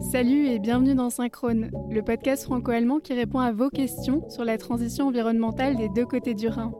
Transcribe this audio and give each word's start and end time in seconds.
Salut 0.00 0.46
et 0.46 0.58
bienvenue 0.58 0.94
dans 0.94 1.10
Synchrone, 1.10 1.70
le 1.90 2.02
podcast 2.02 2.44
franco-allemand 2.44 3.00
qui 3.00 3.12
répond 3.12 3.38
à 3.38 3.52
vos 3.52 3.68
questions 3.68 4.28
sur 4.30 4.44
la 4.44 4.56
transition 4.56 5.08
environnementale 5.08 5.76
des 5.76 5.90
deux 5.90 6.06
côtés 6.06 6.32
du 6.34 6.48
Rhin. 6.48 6.72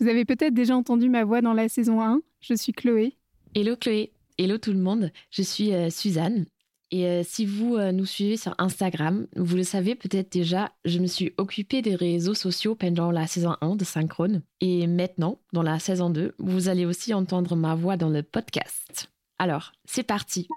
Vous 0.00 0.08
avez 0.08 0.24
peut-être 0.24 0.54
déjà 0.54 0.74
entendu 0.74 1.10
ma 1.10 1.24
voix 1.24 1.42
dans 1.42 1.52
la 1.52 1.68
saison 1.68 2.00
1, 2.00 2.22
je 2.40 2.54
suis 2.54 2.72
Chloé. 2.72 3.16
Hello 3.54 3.76
Chloé, 3.76 4.12
hello 4.38 4.56
tout 4.56 4.72
le 4.72 4.78
monde, 4.78 5.12
je 5.30 5.42
suis 5.42 5.74
euh, 5.74 5.90
Suzanne. 5.90 6.46
Et 6.90 7.06
euh, 7.06 7.22
si 7.24 7.44
vous 7.44 7.76
euh, 7.76 7.92
nous 7.92 8.06
suivez 8.06 8.38
sur 8.38 8.54
Instagram, 8.58 9.26
vous 9.36 9.56
le 9.56 9.64
savez 9.64 9.96
peut-être 9.96 10.32
déjà, 10.32 10.72
je 10.84 10.98
me 10.98 11.06
suis 11.06 11.34
occupée 11.36 11.82
des 11.82 11.94
réseaux 11.94 12.34
sociaux 12.34 12.74
pendant 12.74 13.10
la 13.10 13.26
saison 13.26 13.56
1 13.60 13.76
de 13.76 13.84
Synchrone. 13.84 14.42
Et 14.60 14.86
maintenant, 14.86 15.40
dans 15.52 15.62
la 15.62 15.78
saison 15.78 16.10
2, 16.10 16.34
vous 16.38 16.68
allez 16.68 16.86
aussi 16.86 17.12
entendre 17.12 17.54
ma 17.54 17.74
voix 17.74 17.96
dans 17.96 18.08
le 18.08 18.22
podcast. 18.22 19.10
Alors, 19.38 19.72
c'est 19.84 20.04
parti. 20.04 20.48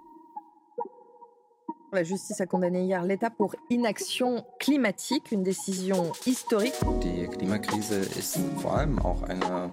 La 1.92 2.04
justice 2.04 2.40
a 2.40 2.46
condamné 2.46 2.84
hier 2.86 3.04
l'État 3.04 3.32
pour 3.32 3.56
inaction 3.72 4.46
climatique, 4.60 5.32
une 5.32 5.42
décision 5.42 6.12
historique. 6.28 6.76
Die 7.02 7.28
Klimakrise 7.28 7.92
ist 8.16 8.40
vor 8.58 8.78
allem 8.78 9.00
auch 9.00 9.24
eine 9.24 9.72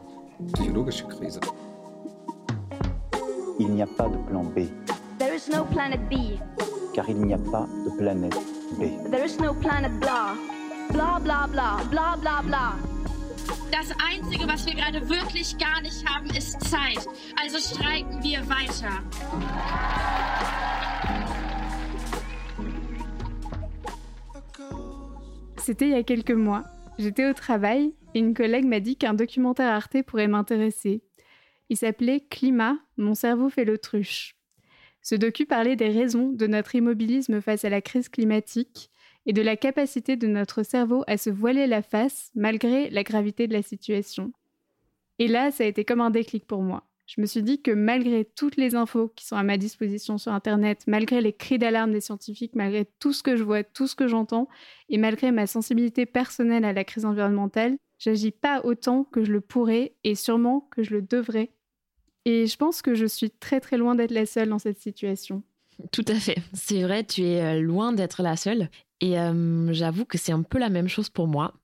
psychologische 0.54 1.06
Krise. 1.06 1.40
Il 3.58 3.68
n'y 3.68 3.82
a 3.82 3.86
pas 3.86 4.08
de 4.08 4.16
plan 4.28 4.44
B. 4.44 4.66
There 5.18 5.34
is 5.34 5.48
no 5.48 5.64
planet 5.64 6.00
B. 6.08 6.38
Car 6.94 7.06
il 7.06 7.20
n'y 7.20 7.34
a 7.34 7.38
pas 7.38 7.66
de 7.84 7.90
planète 7.98 8.34
B. 8.78 9.10
There 9.10 9.24
is 9.24 9.38
no 9.38 9.52
planet 9.52 9.92
blah. 10.00 10.34
Blah 10.92 11.18
blah 11.18 11.46
blah 11.46 11.82
blah 11.90 12.16
blah 12.16 12.42
blah. 12.42 12.76
Das 13.70 13.90
Einzige, 14.10 14.48
was 14.48 14.64
wir 14.64 14.74
gerade 14.74 15.06
wirklich 15.10 15.58
gar 15.58 15.82
nicht 15.82 16.02
haben, 16.08 16.30
ist 16.30 16.62
Zeit. 16.62 17.06
Also 17.38 17.58
streiken 17.58 18.22
wir 18.22 18.40
weiter. 18.48 19.02
C'était 25.66 25.86
il 25.86 25.90
y 25.90 25.95
a 25.95 26.04
quelques 26.04 26.30
mois. 26.30 26.62
J'étais 26.96 27.28
au 27.28 27.32
travail 27.32 27.92
et 28.14 28.20
une 28.20 28.34
collègue 28.34 28.66
m'a 28.66 28.78
dit 28.78 28.95
qu'un 28.95 29.14
documentaire 29.14 29.73
Arte 29.73 30.00
pourrait 30.02 30.28
m'intéresser. 30.28 31.02
Il 31.70 31.76
s'appelait 31.76 32.20
Climat, 32.20 32.76
mon 32.96 33.14
cerveau 33.14 33.48
fait 33.48 33.64
l'autruche. 33.64 34.36
Ce 35.02 35.16
docu 35.16 35.45
parlait 35.45 35.74
des 35.74 35.88
raisons 35.88 36.30
de 36.30 36.46
notre 36.46 36.76
immobilisme 36.76 37.40
face 37.40 37.64
à 37.64 37.68
la 37.68 37.80
crise 37.80 38.08
climatique 38.08 38.92
et 39.26 39.32
de 39.32 39.42
la 39.42 39.56
capacité 39.56 40.14
de 40.14 40.28
notre 40.28 40.62
cerveau 40.62 41.02
à 41.08 41.16
se 41.16 41.30
voiler 41.30 41.66
la 41.66 41.82
face 41.82 42.30
malgré 42.36 42.88
la 42.90 43.02
gravité 43.02 43.48
de 43.48 43.52
la 43.52 43.62
situation. 43.62 44.32
Et 45.18 45.26
là, 45.26 45.51
ça 45.51 45.64
a 45.64 45.66
été 45.66 45.84
comme 45.84 46.01
un 46.01 46.10
déclic 46.10 46.46
pour 46.46 46.62
moi. 46.62 46.85
Je 47.07 47.21
me 47.21 47.26
suis 47.26 47.43
dit 47.43 47.62
que 47.62 47.71
malgré 47.71 48.24
toutes 48.24 48.57
les 48.57 48.74
infos 48.74 49.12
qui 49.15 49.24
sont 49.24 49.37
à 49.37 49.45
ma 49.45 49.59
disposition 49.59 50.18
sur 50.18 50.32
Internet, 50.32 50.82
malgré 50.88 51.21
les 51.21 51.32
cris 51.32 51.59
d'alarme 51.59 51.93
des 51.93 52.01
scientifiques, 52.01 52.57
malgré 52.57 52.85
tout 52.98 53.13
ce 53.13 53.23
que 53.23 53.37
je 53.37 53.45
vois, 53.45 53.63
tout 53.63 53.87
ce 53.87 53.95
que 53.95 54.09
j'entends, 54.09 54.48
et 54.88 54.98
malgré 54.98 55.30
ma 55.30 55.46
sensibilité 55.46 56.04
personnelle 56.04 56.65
à 56.65 56.73
la 56.73 56.82
crise 56.82 57.04
environnementale, 57.04 57.76
j'agis 58.01 58.32
pas 58.32 58.60
autant 58.65 59.04
que 59.04 59.23
je 59.24 59.32
le 59.32 59.40
pourrais 59.40 59.95
et 60.02 60.16
sûrement 60.16 60.68
que 60.73 60.82
je 60.82 60.95
le 60.95 61.02
devrais. 61.02 61.52
Et 62.24 62.48
je 62.48 62.57
pense 62.57 62.82
que 62.82 62.95
je 62.95 63.07
suis 63.07 63.30
très 63.30 63.60
très 63.60 63.76
loin 63.76 63.95
d'être 63.95 64.10
la 64.10 64.26
seule 64.26 64.48
dans 64.48 64.59
cette 64.59 64.81
situation. 64.81 65.44
Tout 65.93 66.04
à 66.09 66.15
fait. 66.15 66.38
C'est 66.54 66.82
vrai, 66.82 67.04
tu 67.04 67.22
es 67.22 67.41
euh, 67.41 67.60
loin 67.60 67.93
d'être 67.93 68.22
la 68.22 68.37
seule. 68.37 68.69
Et 69.00 69.19
euh, 69.20 69.72
j'avoue 69.72 70.06
que 70.06 70.19
c'est 70.19 70.32
un 70.32 70.43
peu 70.43 70.59
la 70.59 70.70
même 70.70 70.88
chose 70.88 71.09
pour 71.09 71.28
moi. 71.28 71.54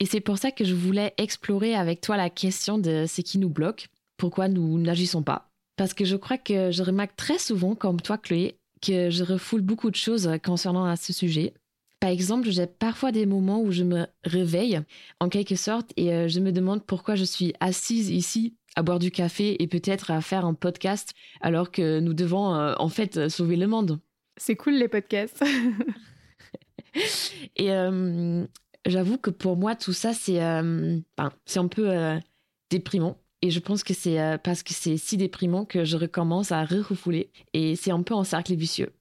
Et 0.00 0.06
c'est 0.06 0.20
pour 0.20 0.38
ça 0.38 0.50
que 0.50 0.64
je 0.64 0.74
voulais 0.74 1.14
explorer 1.16 1.76
avec 1.76 2.00
toi 2.00 2.16
la 2.16 2.30
question 2.30 2.78
de 2.78 3.04
ce 3.06 3.20
qui 3.20 3.38
nous 3.38 3.50
bloque 3.50 3.86
pourquoi 4.20 4.48
nous 4.48 4.78
n'agissons 4.78 5.22
pas. 5.22 5.50
Parce 5.76 5.94
que 5.94 6.04
je 6.04 6.14
crois 6.14 6.36
que 6.36 6.70
je 6.70 6.82
remarque 6.82 7.16
très 7.16 7.38
souvent, 7.38 7.74
comme 7.74 8.02
toi 8.02 8.18
Chloé, 8.18 8.58
que 8.82 9.08
je 9.08 9.24
refoule 9.24 9.62
beaucoup 9.62 9.90
de 9.90 9.96
choses 9.96 10.30
concernant 10.44 10.84
à 10.84 10.96
ce 10.96 11.14
sujet. 11.14 11.54
Par 12.00 12.10
exemple, 12.10 12.50
j'ai 12.50 12.66
parfois 12.66 13.12
des 13.12 13.24
moments 13.24 13.62
où 13.62 13.72
je 13.72 13.82
me 13.82 14.06
réveille, 14.24 14.80
en 15.20 15.30
quelque 15.30 15.56
sorte, 15.56 15.92
et 15.96 16.12
euh, 16.12 16.28
je 16.28 16.40
me 16.40 16.52
demande 16.52 16.84
pourquoi 16.84 17.14
je 17.14 17.24
suis 17.24 17.54
assise 17.60 18.10
ici 18.10 18.56
à 18.76 18.82
boire 18.82 18.98
du 18.98 19.10
café 19.10 19.62
et 19.62 19.66
peut-être 19.66 20.10
à 20.10 20.20
faire 20.20 20.44
un 20.44 20.54
podcast 20.54 21.14
alors 21.40 21.70
que 21.70 21.98
nous 22.00 22.14
devons 22.14 22.54
euh, 22.54 22.74
en 22.78 22.90
fait 22.90 23.30
sauver 23.30 23.56
le 23.56 23.66
monde. 23.66 24.00
C'est 24.36 24.56
cool 24.56 24.74
les 24.74 24.88
podcasts. 24.88 25.42
et 27.56 27.72
euh, 27.72 28.46
j'avoue 28.86 29.16
que 29.16 29.30
pour 29.30 29.56
moi, 29.56 29.74
tout 29.76 29.94
ça, 29.94 30.12
c'est 30.12 30.38
ben, 30.40 31.32
c'est 31.46 31.58
un 31.58 31.68
peu 31.68 32.18
déprimant. 32.70 33.18
Et 33.42 33.50
je 33.50 33.60
pense 33.60 33.82
que 33.82 33.94
c'est 33.94 34.20
euh, 34.20 34.38
parce 34.38 34.62
que 34.62 34.74
c'est 34.74 34.96
si 34.96 35.16
déprimant 35.16 35.64
que 35.64 35.84
je 35.84 35.96
recommence 35.96 36.52
à 36.52 36.64
refouler. 36.64 37.30
Et 37.52 37.76
c'est 37.76 37.90
un 37.90 38.02
peu 38.02 38.14
un 38.14 38.24
cercle 38.24 38.54
vicieux. 38.54 38.92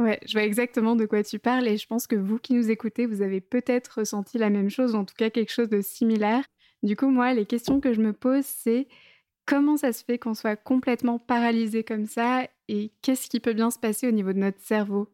Ouais, 0.00 0.20
je 0.26 0.32
vois 0.32 0.44
exactement 0.44 0.94
de 0.94 1.06
quoi 1.06 1.24
tu 1.24 1.40
parles 1.40 1.66
et 1.66 1.76
je 1.76 1.86
pense 1.86 2.06
que 2.06 2.14
vous 2.14 2.38
qui 2.38 2.54
nous 2.54 2.70
écoutez, 2.70 3.06
vous 3.06 3.20
avez 3.20 3.40
peut-être 3.40 3.98
ressenti 3.98 4.38
la 4.38 4.48
même 4.48 4.70
chose, 4.70 4.94
ou 4.94 4.98
en 4.98 5.04
tout 5.04 5.16
cas 5.16 5.28
quelque 5.28 5.52
chose 5.52 5.68
de 5.68 5.80
similaire. 5.80 6.44
Du 6.84 6.94
coup, 6.94 7.08
moi, 7.10 7.34
les 7.34 7.46
questions 7.46 7.80
que 7.80 7.92
je 7.92 8.00
me 8.00 8.12
pose, 8.12 8.44
c'est 8.44 8.86
comment 9.44 9.76
ça 9.76 9.92
se 9.92 10.04
fait 10.04 10.18
qu'on 10.18 10.34
soit 10.34 10.54
complètement 10.56 11.18
paralysé 11.18 11.82
comme 11.82 12.06
ça 12.06 12.46
et 12.68 12.92
qu'est-ce 13.02 13.28
qui 13.28 13.40
peut 13.40 13.54
bien 13.54 13.70
se 13.70 13.78
passer 13.78 14.06
au 14.06 14.12
niveau 14.12 14.32
de 14.32 14.38
notre 14.38 14.60
cerveau? 14.60 15.08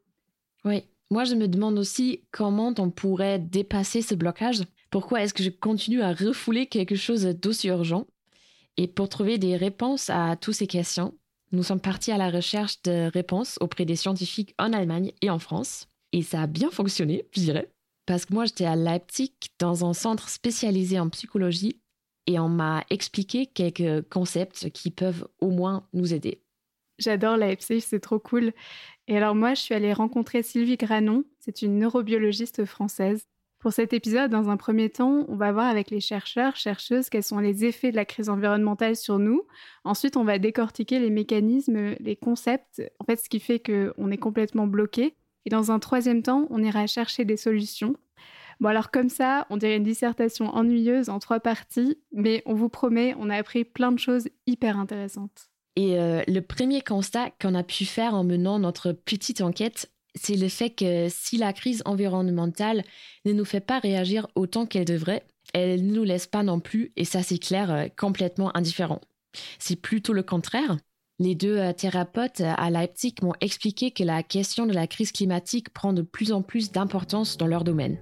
Oui, 0.64 0.82
moi 1.10 1.24
je 1.24 1.34
me 1.34 1.46
demande 1.48 1.78
aussi 1.78 2.24
comment 2.30 2.74
on 2.78 2.90
pourrait 2.90 3.38
dépasser 3.38 4.02
ce 4.02 4.14
blocage? 4.14 4.62
Pourquoi 4.90 5.22
est-ce 5.22 5.34
que 5.34 5.42
je 5.42 5.50
continue 5.50 6.02
à 6.02 6.12
refouler 6.12 6.66
quelque 6.66 6.96
chose 6.96 7.24
d'aussi 7.24 7.68
urgent? 7.68 8.06
Et 8.76 8.88
pour 8.88 9.08
trouver 9.08 9.38
des 9.38 9.56
réponses 9.56 10.10
à 10.10 10.36
toutes 10.36 10.54
ces 10.54 10.66
questions, 10.66 11.14
nous 11.52 11.62
sommes 11.62 11.80
partis 11.80 12.10
à 12.10 12.18
la 12.18 12.30
recherche 12.30 12.82
de 12.82 13.10
réponses 13.12 13.58
auprès 13.60 13.84
des 13.84 13.96
scientifiques 13.96 14.54
en 14.58 14.72
Allemagne 14.72 15.12
et 15.22 15.30
en 15.30 15.38
France. 15.38 15.88
Et 16.12 16.22
ça 16.22 16.42
a 16.42 16.46
bien 16.46 16.70
fonctionné, 16.70 17.26
je 17.32 17.40
dirais. 17.40 17.70
Parce 18.06 18.26
que 18.26 18.34
moi, 18.34 18.44
j'étais 18.44 18.66
à 18.66 18.76
Leipzig 18.76 19.32
dans 19.58 19.88
un 19.88 19.94
centre 19.94 20.28
spécialisé 20.28 20.98
en 20.98 21.08
psychologie 21.08 21.80
et 22.26 22.38
on 22.38 22.48
m'a 22.48 22.84
expliqué 22.90 23.46
quelques 23.46 24.08
concepts 24.08 24.70
qui 24.70 24.90
peuvent 24.90 25.28
au 25.40 25.50
moins 25.50 25.86
nous 25.92 26.12
aider. 26.12 26.42
J'adore 26.98 27.36
Leipzig, 27.36 27.80
c'est 27.80 28.00
trop 28.00 28.18
cool. 28.18 28.52
Et 29.08 29.16
alors 29.16 29.34
moi, 29.34 29.54
je 29.54 29.60
suis 29.60 29.74
allée 29.74 29.92
rencontrer 29.92 30.42
Sylvie 30.42 30.76
Granon, 30.76 31.24
c'est 31.38 31.62
une 31.62 31.78
neurobiologiste 31.78 32.64
française. 32.64 33.26
Pour 33.64 33.72
cet 33.72 33.94
épisode, 33.94 34.30
dans 34.30 34.50
un 34.50 34.58
premier 34.58 34.90
temps, 34.90 35.24
on 35.26 35.36
va 35.36 35.50
voir 35.50 35.68
avec 35.68 35.90
les 35.90 36.00
chercheurs, 36.00 36.54
chercheuses, 36.54 37.08
quels 37.08 37.22
sont 37.22 37.38
les 37.38 37.64
effets 37.64 37.92
de 37.92 37.96
la 37.96 38.04
crise 38.04 38.28
environnementale 38.28 38.94
sur 38.94 39.18
nous. 39.18 39.46
Ensuite, 39.84 40.18
on 40.18 40.22
va 40.22 40.38
décortiquer 40.38 40.98
les 40.98 41.08
mécanismes, 41.08 41.94
les 41.98 42.14
concepts, 42.14 42.82
en 42.98 43.06
fait, 43.06 43.16
ce 43.16 43.30
qui 43.30 43.40
fait 43.40 43.60
qu'on 43.60 44.10
est 44.10 44.18
complètement 44.18 44.66
bloqué. 44.66 45.14
Et 45.46 45.48
dans 45.48 45.72
un 45.72 45.78
troisième 45.78 46.20
temps, 46.20 46.46
on 46.50 46.62
ira 46.62 46.86
chercher 46.86 47.24
des 47.24 47.38
solutions. 47.38 47.96
Bon, 48.60 48.68
alors 48.68 48.90
comme 48.90 49.08
ça, 49.08 49.46
on 49.48 49.56
dirait 49.56 49.78
une 49.78 49.82
dissertation 49.82 50.54
ennuyeuse 50.54 51.08
en 51.08 51.18
trois 51.18 51.40
parties, 51.40 51.96
mais 52.12 52.42
on 52.44 52.52
vous 52.52 52.68
promet, 52.68 53.14
on 53.18 53.30
a 53.30 53.36
appris 53.36 53.64
plein 53.64 53.92
de 53.92 53.98
choses 53.98 54.28
hyper 54.46 54.78
intéressantes. 54.78 55.48
Et 55.76 55.98
euh, 55.98 56.22
le 56.28 56.40
premier 56.40 56.82
constat 56.82 57.30
qu'on 57.40 57.54
a 57.54 57.62
pu 57.62 57.86
faire 57.86 58.12
en 58.12 58.24
menant 58.24 58.58
notre 58.58 58.92
petite 58.92 59.40
enquête, 59.40 59.90
c'est 60.14 60.36
le 60.36 60.48
fait 60.48 60.70
que 60.70 61.08
si 61.08 61.36
la 61.36 61.52
crise 61.52 61.82
environnementale 61.84 62.84
ne 63.24 63.32
nous 63.32 63.44
fait 63.44 63.60
pas 63.60 63.78
réagir 63.78 64.28
autant 64.34 64.66
qu'elle 64.66 64.84
devrait, 64.84 65.24
elle 65.52 65.86
ne 65.86 65.94
nous 65.94 66.04
laisse 66.04 66.26
pas 66.26 66.42
non 66.42 66.60
plus, 66.60 66.92
et 66.96 67.04
ça 67.04 67.22
c'est 67.22 67.38
clair, 67.38 67.70
euh, 67.70 67.86
complètement 67.96 68.56
indifférent. 68.56 69.00
C'est 69.58 69.76
plutôt 69.76 70.12
le 70.12 70.22
contraire. 70.22 70.76
Les 71.18 71.34
deux 71.34 71.58
euh, 71.58 71.72
thérapeutes 71.72 72.40
à 72.40 72.70
Leipzig 72.70 73.14
m'ont 73.22 73.34
expliqué 73.40 73.90
que 73.90 74.02
la 74.02 74.22
question 74.22 74.66
de 74.66 74.72
la 74.72 74.86
crise 74.86 75.12
climatique 75.12 75.70
prend 75.70 75.92
de 75.92 76.02
plus 76.02 76.32
en 76.32 76.42
plus 76.42 76.72
d'importance 76.72 77.36
dans 77.36 77.46
leur 77.46 77.64
domaine. 77.64 77.98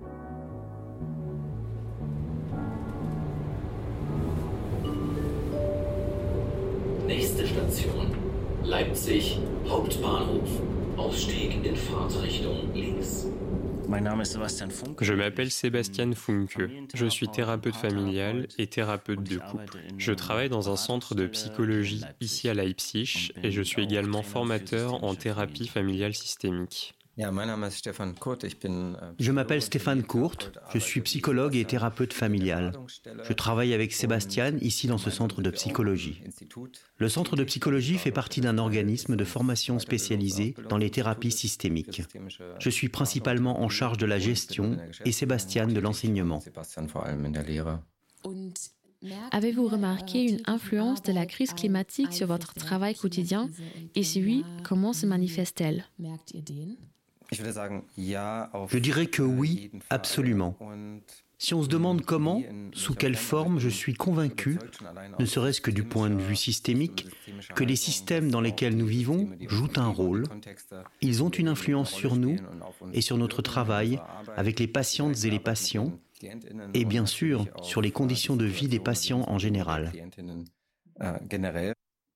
Station. 7.22 8.10
Leipzig, 8.64 9.38
Hauptbahnhof. 9.68 10.71
Je 15.00 15.12
m'appelle 15.14 15.50
Sébastien 15.50 16.12
Funke. 16.12 16.70
Je 16.94 17.06
suis 17.06 17.28
thérapeute 17.28 17.76
familial 17.76 18.46
et 18.58 18.66
thérapeute 18.66 19.22
de 19.22 19.38
couple. 19.38 19.78
Je 19.98 20.12
travaille 20.12 20.48
dans 20.48 20.70
un 20.70 20.76
centre 20.76 21.14
de 21.14 21.26
psychologie 21.26 22.02
ici 22.20 22.48
à 22.48 22.54
Leipzig 22.54 23.32
et 23.42 23.50
je 23.50 23.62
suis 23.62 23.82
également 23.82 24.22
formateur 24.22 25.02
en 25.04 25.14
thérapie 25.14 25.68
familiale 25.68 26.14
systémique. 26.14 26.94
Äh, 27.18 27.24
je 29.18 29.32
m'appelle 29.32 29.60
Stéphane 29.60 30.02
Kurt, 30.02 30.52
je 30.72 30.78
suis 30.78 31.02
psychologue 31.02 31.56
et 31.56 31.64
thérapeute 31.66 32.14
familial. 32.14 32.72
Je 33.28 33.32
travaille 33.34 33.74
avec 33.74 33.92
Sébastien 33.92 34.56
ici 34.62 34.86
dans 34.86 34.98
ce 34.98 35.10
centre 35.10 35.42
de 35.42 35.50
psychologie. 35.50 36.22
Le 36.96 37.08
centre 37.10 37.36
de 37.36 37.44
psychologie 37.44 37.98
fait 37.98 38.12
partie 38.12 38.40
d'un 38.40 38.56
organisme 38.56 39.16
de 39.16 39.24
formation 39.24 39.78
spécialisé 39.78 40.54
dans 40.70 40.78
les 40.78 40.90
thérapies 40.90 41.32
systémiques. 41.32 42.02
Je 42.58 42.70
suis 42.70 42.88
principalement 42.88 43.60
en 43.60 43.68
charge 43.68 43.98
de 43.98 44.06
la 44.06 44.18
gestion 44.18 44.78
et 45.04 45.12
Sébastien 45.12 45.66
de 45.66 45.80
l'enseignement. 45.80 46.42
Avez-vous 49.32 49.66
remarqué 49.66 50.22
une 50.22 50.40
influence 50.46 51.02
de 51.02 51.12
la 51.12 51.26
crise 51.26 51.52
climatique 51.52 52.12
sur 52.12 52.28
votre 52.28 52.54
travail 52.54 52.94
quotidien 52.94 53.50
Et 53.96 54.02
si 54.02 54.22
oui, 54.22 54.44
comment 54.62 54.92
se 54.92 55.06
manifeste-t-elle? 55.06 55.84
Je 57.32 58.78
dirais 58.78 59.06
que 59.06 59.22
oui, 59.22 59.70
absolument. 59.90 60.56
Si 61.38 61.54
on 61.54 61.62
se 61.64 61.68
demande 61.68 62.02
comment, 62.02 62.40
sous 62.72 62.94
quelle 62.94 63.16
forme, 63.16 63.58
je 63.58 63.68
suis 63.68 63.94
convaincu, 63.94 64.60
ne 65.18 65.24
serait-ce 65.24 65.60
que 65.60 65.72
du 65.72 65.82
point 65.82 66.08
de 66.08 66.20
vue 66.20 66.36
systémique, 66.36 67.08
que 67.56 67.64
les 67.64 67.74
systèmes 67.74 68.30
dans 68.30 68.40
lesquels 68.40 68.76
nous 68.76 68.86
vivons 68.86 69.28
jouent 69.48 69.72
un 69.74 69.88
rôle. 69.88 70.24
Ils 71.00 71.24
ont 71.24 71.30
une 71.30 71.48
influence 71.48 71.90
sur 71.90 72.14
nous 72.14 72.36
et 72.92 73.00
sur 73.00 73.18
notre 73.18 73.42
travail 73.42 73.98
avec 74.36 74.60
les 74.60 74.68
patientes 74.68 75.24
et 75.24 75.30
les 75.30 75.40
patients, 75.40 75.98
et 76.74 76.84
bien 76.84 77.06
sûr 77.06 77.46
sur 77.62 77.80
les 77.80 77.90
conditions 77.90 78.36
de 78.36 78.44
vie 78.44 78.68
des 78.68 78.78
patients 78.78 79.24
en 79.26 79.38
général. 79.38 79.90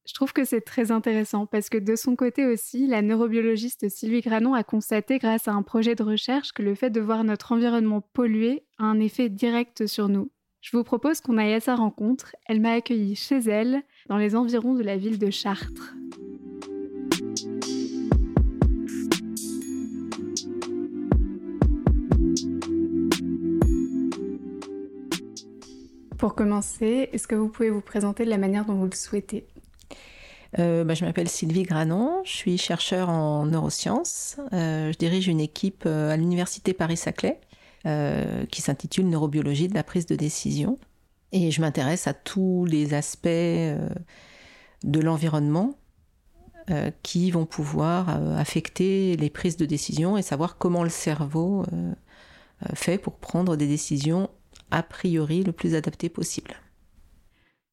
Je 0.06 0.14
trouve 0.14 0.32
que 0.32 0.44
c'est 0.44 0.61
très 0.61 0.93
intéressant 0.93 1.47
parce 1.47 1.69
que 1.69 1.79
de 1.79 1.97
son 1.97 2.14
côté 2.14 2.47
aussi, 2.47 2.87
la 2.87 3.03
neurobiologiste 3.03 3.88
Sylvie 3.88 4.20
Granon 4.20 4.55
a 4.55 4.62
constaté 4.62 5.19
grâce 5.19 5.49
à 5.49 5.53
un 5.53 5.62
projet 5.62 5.97
de 5.97 6.05
recherche 6.05 6.53
que 6.53 6.62
le 6.62 6.76
fait 6.76 6.91
de 6.91 7.00
voir 7.00 7.25
notre 7.25 7.50
environnement 7.50 8.00
pollué 8.12 8.62
a 8.79 8.85
un 8.85 9.00
effet 9.00 9.29
direct 9.29 9.88
sur 9.88 10.08
nous. 10.08 10.31
Je 10.61 10.76
vous 10.76 10.85
propose 10.85 11.20
qu'on 11.20 11.38
aille 11.38 11.55
à 11.55 11.61
sa 11.61 11.75
rencontre. 11.75 12.37
Elle 12.47 12.61
m'a 12.61 12.75
accueilli 12.75 13.17
chez 13.17 13.38
elle, 13.38 13.82
dans 14.08 14.17
les 14.17 14.37
environs 14.37 14.75
de 14.75 14.85
la 14.85 14.97
ville 14.97 15.19
de 15.19 15.31
Chartres. 15.31 15.97
Pour 26.17 26.37
commencer, 26.37 27.09
est-ce 27.12 27.26
que 27.26 27.35
vous 27.35 27.49
pouvez 27.49 27.70
vous 27.70 27.81
présenter 27.81 28.25
de 28.25 28.31
la 28.31 28.38
manière 28.38 28.64
dont 28.67 28.75
vous 28.75 28.87
le 28.87 28.94
souhaitez? 28.94 29.49
Euh, 30.59 30.85
bah, 30.85 30.95
je 30.95 31.05
m'appelle 31.05 31.29
Sylvie 31.29 31.65
Granon, 31.65 32.23
je 32.25 32.31
suis 32.31 32.59
chercheur 32.59 33.09
en 33.09 33.47
neurosciences. 33.47 34.37
Euh, 34.53 34.93
je 34.93 34.99
dirige 34.99 35.29
une 35.29 35.41
équipe 35.41 35.85
euh, 35.87 36.11
à 36.11 36.17
l'université 36.17 36.73
Paris-Saclay 36.73 37.41
qui 38.51 38.63
s'intitule 38.63 39.09
Neurobiologie 39.09 39.69
de 39.69 39.75
la 39.75 39.85
prise 39.85 40.07
de 40.07 40.17
décision. 40.17 40.77
Et 41.31 41.53
je 41.53 41.61
m'intéresse 41.61 42.09
à 42.09 42.15
tous 42.15 42.65
les 42.65 42.95
aspects 42.95 43.29
de 43.29 43.81
l'environnement 45.01 45.79
qui 47.05 47.31
vont 47.31 47.47
pouvoir 47.47 48.09
affecter 48.37 49.17
les 49.17 49.31
prises 49.31 49.57
de 49.57 49.67
décision 49.67 50.17
et 50.17 50.23
savoir 50.23 50.59
comment 50.59 50.83
le 50.83 50.89
cerveau 50.89 51.65
fait 52.75 52.99
pour 52.99 53.19
prendre 53.19 53.55
des 53.55 53.69
décisions 53.69 54.31
a 54.73 54.83
priori 54.83 55.45
le 55.45 55.53
plus 55.53 55.77
adaptées 55.77 56.09
possible. 56.09 56.57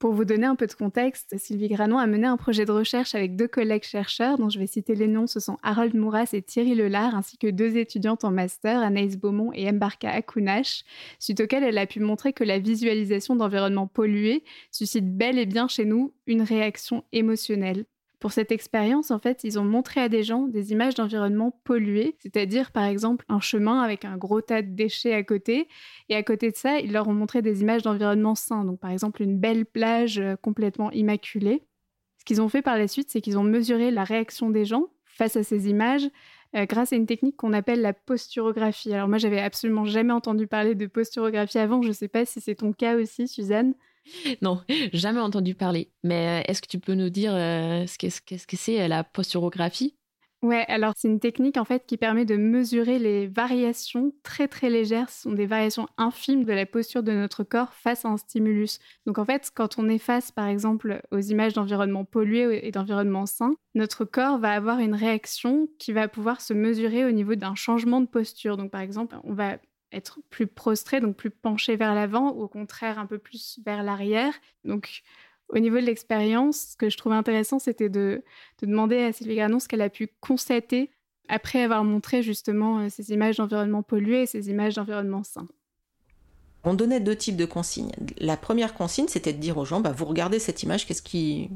Pour 0.03 0.11
vous 0.11 0.25
donner 0.25 0.45
un 0.45 0.57
peu 0.57 0.67
de 0.67 0.73
contexte, 0.73 1.33
Sylvie 1.37 1.69
Granon 1.69 1.97
a 1.97 2.07
mené 2.07 2.27
un 2.27 2.35
projet 2.35 2.65
de 2.65 2.73
recherche 2.73 3.15
avec 3.15 3.37
deux 3.37 3.47
collègues 3.47 3.85
chercheurs, 3.85 4.37
dont 4.37 4.49
je 4.49 4.59
vais 4.59 4.67
citer 4.67 4.95
les 4.95 5.07
noms, 5.07 5.27
ce 5.27 5.39
sont 5.39 5.57
Harold 5.63 5.95
Mouras 5.95 6.27
et 6.33 6.41
Thierry 6.41 6.75
Lelard, 6.75 7.15
ainsi 7.15 7.37
que 7.37 7.47
deux 7.47 7.77
étudiantes 7.77 8.25
en 8.25 8.31
master, 8.31 8.81
Anaïs 8.81 9.15
Beaumont 9.15 9.53
et 9.53 9.71
Mbarka 9.71 10.09
Akunash, 10.09 10.83
suite 11.19 11.39
auxquelles 11.39 11.63
elle 11.63 11.77
a 11.77 11.85
pu 11.85 12.01
montrer 12.01 12.33
que 12.33 12.43
la 12.43 12.59
visualisation 12.59 13.37
d'environnements 13.37 13.87
pollués 13.87 14.43
suscite 14.71 15.15
bel 15.15 15.39
et 15.39 15.45
bien 15.45 15.69
chez 15.69 15.85
nous 15.85 16.13
une 16.27 16.41
réaction 16.41 17.05
émotionnelle. 17.13 17.85
Pour 18.23 18.31
cette 18.31 18.53
expérience, 18.53 19.11
en 19.11 19.19
fait, 19.19 19.43
ils 19.43 19.59
ont 19.59 19.65
montré 19.65 19.99
à 19.99 20.07
des 20.07 20.23
gens 20.23 20.47
des 20.47 20.71
images 20.71 20.95
d'environnement 20.95 21.59
pollués, 21.65 22.15
c'est-à-dire 22.19 22.71
par 22.71 22.85
exemple 22.85 23.25
un 23.27 23.41
chemin 23.41 23.81
avec 23.81 24.05
un 24.05 24.15
gros 24.15 24.39
tas 24.39 24.61
de 24.61 24.69
déchets 24.69 25.13
à 25.13 25.23
côté. 25.23 25.67
Et 26.07 26.15
à 26.15 26.23
côté 26.23 26.49
de 26.49 26.55
ça, 26.55 26.79
ils 26.79 26.93
leur 26.93 27.09
ont 27.09 27.13
montré 27.13 27.41
des 27.41 27.63
images 27.63 27.81
d'environnement 27.81 28.33
sain, 28.33 28.63
donc 28.63 28.79
par 28.79 28.91
exemple 28.91 29.23
une 29.23 29.37
belle 29.37 29.65
plage 29.65 30.19
euh, 30.19 30.37
complètement 30.37 30.89
immaculée. 30.91 31.63
Ce 32.17 32.23
qu'ils 32.23 32.41
ont 32.41 32.47
fait 32.47 32.61
par 32.61 32.77
la 32.77 32.87
suite, 32.87 33.09
c'est 33.11 33.19
qu'ils 33.19 33.37
ont 33.37 33.43
mesuré 33.43 33.91
la 33.91 34.05
réaction 34.05 34.49
des 34.49 34.63
gens 34.63 34.85
face 35.03 35.35
à 35.35 35.43
ces 35.43 35.69
images 35.69 36.09
euh, 36.55 36.65
grâce 36.65 36.93
à 36.93 36.95
une 36.95 37.07
technique 37.07 37.35
qu'on 37.35 37.51
appelle 37.51 37.81
la 37.81 37.91
posturographie. 37.91 38.93
Alors 38.93 39.09
moi, 39.09 39.17
j'avais 39.17 39.41
absolument 39.41 39.83
jamais 39.83 40.13
entendu 40.13 40.47
parler 40.47 40.75
de 40.75 40.85
posturographie 40.85 41.59
avant. 41.59 41.81
Je 41.81 41.89
ne 41.89 41.93
sais 41.93 42.07
pas 42.07 42.23
si 42.23 42.39
c'est 42.39 42.55
ton 42.55 42.71
cas 42.71 42.95
aussi, 42.95 43.27
Suzanne. 43.27 43.73
Non, 44.41 44.61
jamais 44.93 45.19
entendu 45.19 45.55
parler. 45.55 45.91
Mais 46.03 46.41
euh, 46.41 46.43
est-ce 46.47 46.61
que 46.61 46.67
tu 46.67 46.79
peux 46.79 46.93
nous 46.93 47.09
dire 47.09 47.33
euh, 47.33 47.85
ce 47.87 47.97
qu'est-ce 47.97 48.47
que 48.47 48.57
c'est 48.57 48.81
euh, 48.81 48.87
la 48.87 49.03
posturographie? 49.03 49.95
Ouais, 50.43 50.65
alors 50.67 50.91
c'est 50.97 51.07
une 51.07 51.21
technique 51.21 51.55
en 51.55 51.63
fait 51.63 51.85
qui 51.85 51.95
permet 51.95 52.25
de 52.25 52.35
mesurer 52.35 52.99
les 52.99 53.27
variations 53.27 54.11
très 54.23 54.49
très 54.49 54.69
légères, 54.69 55.09
ce 55.09 55.21
sont 55.21 55.31
des 55.31 55.45
variations 55.45 55.87
infimes 55.97 56.43
de 56.43 56.51
la 56.51 56.65
posture 56.65 57.01
de 57.01 57.13
notre 57.13 57.45
corps 57.45 57.73
face 57.73 58.03
à 58.03 58.09
un 58.09 58.17
stimulus. 58.17 58.79
Donc 59.05 59.19
en 59.19 59.23
fait, 59.23 59.51
quand 59.55 59.79
on 59.79 59.87
est 59.87 59.99
face 59.99 60.33
par 60.33 60.47
exemple 60.47 61.01
aux 61.11 61.21
images 61.21 61.53
d'environnement 61.53 62.03
pollué 62.03 62.67
et 62.67 62.71
d'environnement 62.71 63.25
sain, 63.25 63.55
notre 63.73 64.03
corps 64.03 64.37
va 64.37 64.51
avoir 64.51 64.79
une 64.79 64.95
réaction 64.95 65.69
qui 65.79 65.93
va 65.93 66.09
pouvoir 66.09 66.41
se 66.41 66.53
mesurer 66.53 67.05
au 67.05 67.11
niveau 67.11 67.35
d'un 67.35 67.55
changement 67.55 68.01
de 68.01 68.07
posture. 68.07 68.57
Donc 68.57 68.69
par 68.69 68.81
exemple, 68.81 69.15
on 69.23 69.33
va 69.33 69.59
être 69.93 70.19
plus 70.29 70.47
prostré, 70.47 70.99
donc 70.99 71.15
plus 71.15 71.29
penché 71.29 71.75
vers 71.75 71.95
l'avant, 71.95 72.33
ou 72.33 72.43
au 72.43 72.47
contraire 72.47 72.99
un 72.99 73.05
peu 73.05 73.17
plus 73.17 73.59
vers 73.65 73.83
l'arrière. 73.83 74.33
Donc, 74.65 75.03
au 75.49 75.59
niveau 75.59 75.77
de 75.77 75.85
l'expérience, 75.85 76.71
ce 76.71 76.77
que 76.77 76.89
je 76.89 76.97
trouvais 76.97 77.15
intéressant, 77.15 77.59
c'était 77.59 77.89
de, 77.89 78.23
demander 78.61 78.97
à 79.03 79.13
Sylvie 79.13 79.35
Granon 79.35 79.59
ce 79.59 79.67
qu'elle 79.67 79.81
a 79.81 79.89
pu 79.89 80.09
constater 80.19 80.89
après 81.29 81.61
avoir 81.61 81.83
montré 81.83 82.21
justement 82.21 82.79
euh, 82.79 82.89
ces 82.89 83.11
images 83.11 83.37
d'environnement 83.37 83.83
pollué 83.83 84.23
et 84.23 84.25
ces 84.25 84.49
images 84.49 84.75
d'environnement 84.75 85.23
sain. 85.23 85.47
On 86.65 86.73
donnait 86.73 86.99
deux 86.99 87.15
types 87.15 87.35
de 87.35 87.45
consignes. 87.45 87.91
La 88.17 88.37
première 88.37 88.73
consigne, 88.73 89.07
c'était 89.07 89.33
de 89.33 89.37
dire 89.37 89.57
aux 89.57 89.65
gens, 89.65 89.79
bah, 89.79 89.91
vous 89.91 90.05
regardez 90.05 90.39
cette 90.39 90.63
image, 90.63 90.85
qu'est-ce 90.85 91.01
qui... 91.01 91.49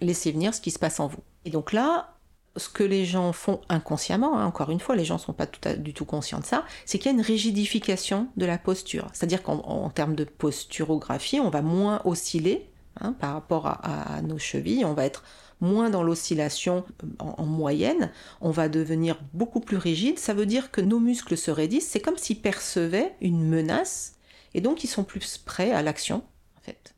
Laissez 0.00 0.30
venir 0.30 0.52
ce 0.52 0.60
qui 0.60 0.70
se 0.70 0.78
passe 0.78 1.00
en 1.00 1.06
vous? 1.06 1.22
Et 1.46 1.50
donc 1.50 1.72
là, 1.72 2.15
ce 2.56 2.68
que 2.68 2.82
les 2.82 3.04
gens 3.04 3.32
font 3.32 3.60
inconsciemment, 3.68 4.38
hein, 4.38 4.46
encore 4.46 4.70
une 4.70 4.80
fois, 4.80 4.96
les 4.96 5.04
gens 5.04 5.14
ne 5.14 5.20
sont 5.20 5.32
pas 5.32 5.46
du 5.76 5.92
tout 5.94 6.04
conscients 6.04 6.40
de 6.40 6.44
ça, 6.44 6.64
c'est 6.84 6.98
qu'il 6.98 7.10
y 7.10 7.14
a 7.14 7.18
une 7.18 7.24
rigidification 7.24 8.28
de 8.36 8.46
la 8.46 8.58
posture. 8.58 9.08
C'est-à-dire 9.12 9.42
qu'en 9.42 9.90
termes 9.90 10.14
de 10.14 10.24
posturographie, 10.24 11.40
on 11.40 11.50
va 11.50 11.62
moins 11.62 12.00
osciller 12.04 12.70
hein, 13.00 13.12
par 13.12 13.32
rapport 13.34 13.66
à, 13.66 14.20
nos 14.22 14.38
chevilles, 14.38 14.84
on 14.84 14.94
va 14.94 15.04
être 15.04 15.24
moins 15.60 15.88
dans 15.88 16.02
l'oscillation 16.02 16.84
euh, 17.02 17.06
en, 17.18 17.34
en, 17.38 17.46
moyenne, 17.46 18.10
on 18.40 18.50
va 18.50 18.68
devenir 18.68 19.18
beaucoup 19.32 19.60
plus 19.60 19.78
rigide. 19.78 20.18
Ça 20.18 20.34
veut 20.34 20.46
dire 20.46 20.70
que 20.70 20.80
nos 20.80 21.00
muscles 21.00 21.36
se 21.36 21.50
raidissent, 21.50 21.88
c'est 21.88 22.00
comme 22.00 22.18
s'ils 22.18 22.40
percevaient 22.40 23.14
une 23.20 23.48
menace, 23.48 24.16
et 24.54 24.60
donc 24.60 24.84
ils 24.84 24.88
sont 24.88 25.04
plus 25.04 25.38
prêts 25.38 25.72
à 25.72 25.82
l'action, 25.82 26.22
en 26.56 26.60
fait. 26.60 26.94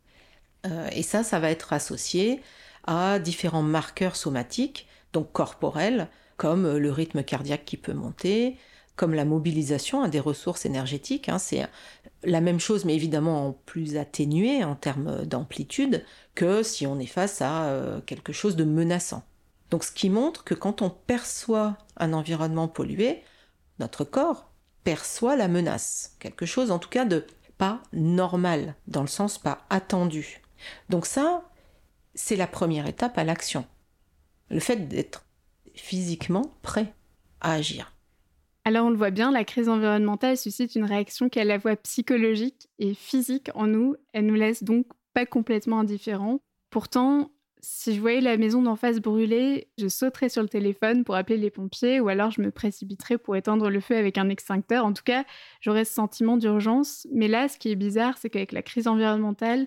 Euh, 0.67 0.89
et 0.93 1.03
ça, 1.03 1.23
ça 1.23 1.39
va 1.39 1.51
être 1.51 1.73
associé 1.73 2.41
à 2.87 3.19
différents 3.19 3.63
marqueurs 3.63 4.17
somatiques 4.17 4.89
donc 5.13 5.33
corporelle, 5.33 6.09
comme 6.37 6.65
euh, 6.67 6.79
le 6.79 6.91
rythme 6.91 7.23
cardiaque 7.23 7.65
qui 7.65 7.77
peut 7.77 7.93
monter, 7.93 8.57
comme 8.97 9.15
la 9.15 9.25
mobilisation 9.25 10.07
des 10.09 10.21
ressources 10.21 10.67
énergétiques. 10.67 11.29
Hein. 11.29 11.39
c'est 11.39 11.67
la 12.25 12.41
même 12.41 12.59
chose, 12.59 12.85
mais 12.85 12.97
évidemment 12.97 13.47
en 13.47 13.53
plus 13.53 13.97
atténué 13.97 14.65
en 14.65 14.75
termes 14.75 15.25
d'amplitude 15.25 16.05
que 16.35 16.63
si 16.63 16.87
on 16.87 16.99
est 16.99 17.07
face 17.07 17.41
à 17.41 17.67
euh, 17.67 18.01
quelque 18.01 18.33
chose 18.33 18.57
de 18.57 18.65
menaçant. 18.65 19.23
Donc 19.71 19.85
ce 19.85 19.93
qui 19.93 20.11
montre 20.11 20.45
que 20.45 20.55
quand 20.55 20.83
on 20.83 20.91
perçoit 20.91 21.79
un 21.97 22.13
environnement 22.13 22.69
pollué, 22.69 23.23
notre 23.79 24.05
corps 24.05 24.51
perçoit 24.83 25.37
la 25.37 25.49
menace, 25.49 26.17
quelque 26.19 26.47
chose 26.47 26.71
en 26.71 26.79
tout 26.79 26.89
cas 26.89 27.05
de 27.05 27.25
pas 27.57 27.81
normal, 27.93 28.75
dans 28.87 29.03
le 29.03 29.09
sens 29.09 29.39
pas 29.39 29.65
attendu. 29.71 30.43
Donc 30.89 31.07
ça, 31.07 31.45
c'est 32.15 32.37
la 32.37 32.47
première 32.47 32.87
étape 32.87 33.19
à 33.19 33.25
l'action 33.25 33.65
le 34.51 34.61
fait 34.61 34.89
d'être 34.89 35.25
physiquement 35.75 36.53
prêt 36.63 36.93
à 37.41 37.53
agir. 37.53 37.93
Alors 38.65 38.87
on 38.87 38.91
le 38.91 38.97
voit 38.97 39.11
bien, 39.11 39.31
la 39.31 39.45
crise 39.45 39.69
environnementale 39.69 40.37
suscite 40.37 40.75
une 40.75 40.85
réaction 40.85 41.29
qui 41.29 41.41
à 41.41 41.45
la 41.45 41.59
fois 41.59 41.77
psychologique 41.77 42.69
et 42.79 42.93
physique 42.95 43.51
en 43.55 43.67
nous. 43.67 43.97
Elle 44.13 44.27
nous 44.27 44.35
laisse 44.35 44.63
donc 44.63 44.87
pas 45.15 45.25
complètement 45.25 45.81
indifférents. 45.81 46.41
Pourtant, 46.71 47.31
si 47.61 47.95
je 47.95 48.01
voyais 48.01 48.21
la 48.21 48.37
maison 48.37 48.63
d'en 48.63 48.77
face 48.77 49.01
brûler, 49.01 49.69
je 49.79 49.89
sauterais 49.89 50.29
sur 50.29 50.43
le 50.43 50.49
téléphone 50.49 51.05
pour 51.05 51.15
appeler 51.15 51.39
les 51.39 51.51
pompiers 51.51 52.01
ou 52.01 52.09
alors 52.09 52.31
je 52.31 52.41
me 52.41 52.51
précipiterais 52.51 53.19
pour 53.19 53.37
éteindre 53.37 53.71
le 53.71 53.81
feu 53.81 53.97
avec 53.97 54.19
un 54.19 54.29
extincteur. 54.29 54.85
En 54.85 54.93
tout 54.93 55.03
cas, 55.03 55.25
j'aurais 55.61 55.85
ce 55.85 55.95
sentiment 55.95 56.37
d'urgence. 56.37 57.07
Mais 57.13 57.29
là, 57.29 57.49
ce 57.49 57.59
qui 57.59 57.71
est 57.71 57.77
bizarre, 57.77 58.19
c'est 58.19 58.31
qu'avec 58.31 58.53
la 58.53 58.63
crise 58.63 58.87
environnementale, 58.87 59.67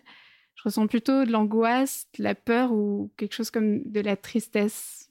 je 0.61 0.69
ressens 0.69 0.85
plutôt 0.85 1.25
de 1.25 1.31
l'angoisse, 1.31 2.05
de 2.19 2.23
la 2.23 2.35
peur 2.35 2.71
ou 2.71 3.11
quelque 3.17 3.33
chose 3.33 3.49
comme 3.49 3.81
de 3.83 3.99
la 3.99 4.15
tristesse. 4.15 5.09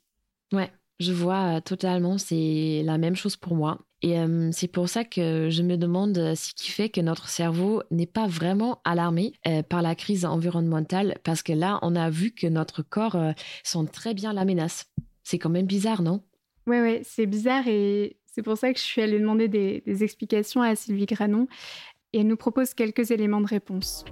Ouais, 0.53 0.71
je 1.01 1.13
vois 1.13 1.57
euh, 1.57 1.61
totalement, 1.61 2.19
c'est 2.19 2.83
la 2.85 2.99
même 2.99 3.17
chose 3.17 3.35
pour 3.35 3.57
moi. 3.57 3.79
Et 4.03 4.21
euh, 4.21 4.51
c'est 4.53 4.69
pour 4.69 4.89
ça 4.89 5.03
que 5.03 5.51
je 5.51 5.63
me 5.63 5.77
demande 5.77 6.15
ce 6.15 6.55
qui 6.55 6.71
fait 6.71 6.89
que 6.89 7.01
notre 7.01 7.29
cerveau 7.29 7.83
n'est 7.91 8.07
pas 8.07 8.29
vraiment 8.29 8.81
alarmé 8.85 9.33
euh, 9.49 9.65
par 9.65 9.83
la 9.83 9.97
crise 9.97 10.25
environnementale, 10.25 11.19
parce 11.25 11.43
que 11.43 11.53
là, 11.53 11.81
on 11.83 11.97
a 11.97 12.11
vu 12.11 12.31
que 12.31 12.47
notre 12.47 12.83
corps 12.83 13.19
sent 13.65 13.87
très 13.93 14.15
bien 14.15 14.33
la 14.33 14.45
menace. 14.45 14.89
C'est 15.25 15.39
quand 15.39 15.51
même 15.51 15.67
bizarre, 15.67 16.03
non? 16.03 16.23
Oui, 16.69 16.79
ouais, 16.81 17.03
c'est 17.05 17.27
bizarre 17.27 17.67
et 17.67 18.19
c'est 18.27 18.43
pour 18.43 18.57
ça 18.57 18.73
que 18.73 18.79
je 18.79 18.85
suis 18.85 19.03
allée 19.03 19.19
demander 19.19 19.49
des, 19.49 19.83
des 19.85 20.05
explications 20.05 20.63
à 20.63 20.77
Sylvie 20.77 21.07
Granon 21.07 21.49
et 22.13 22.21
elle 22.21 22.29
nous 22.29 22.37
propose 22.37 22.73
quelques 22.73 23.11
éléments 23.11 23.41
de 23.41 23.47
réponse. 23.47 24.05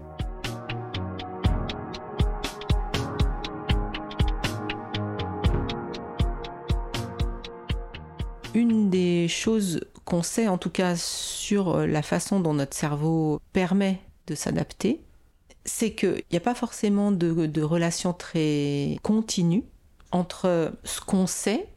Une 8.55 8.89
des 8.91 9.29
choses 9.29 9.81
qu'on 10.05 10.23
sait 10.23 10.49
en 10.49 10.57
tout 10.57 10.71
cas 10.71 10.97
sur 10.97 11.77
euh, 11.77 11.87
la 11.87 12.03
façon 12.03 12.41
dont 12.41 12.55
notre 12.55 12.77
cerveau 12.77 13.41
permet 13.53 14.01
de 14.27 14.35
s'adapter, 14.35 15.03
c'est 15.65 15.93
qu'il 15.93 16.23
n'y 16.33 16.39
a 16.39 16.41
pas 16.41 16.55
forcément 16.55 17.13
de, 17.13 17.63
relation 17.63 18.13
très 18.13 18.99
continue 19.03 19.65
entre 20.11 20.73
ce 20.85 21.01
qu'on 21.01 21.27
sait 21.27 21.69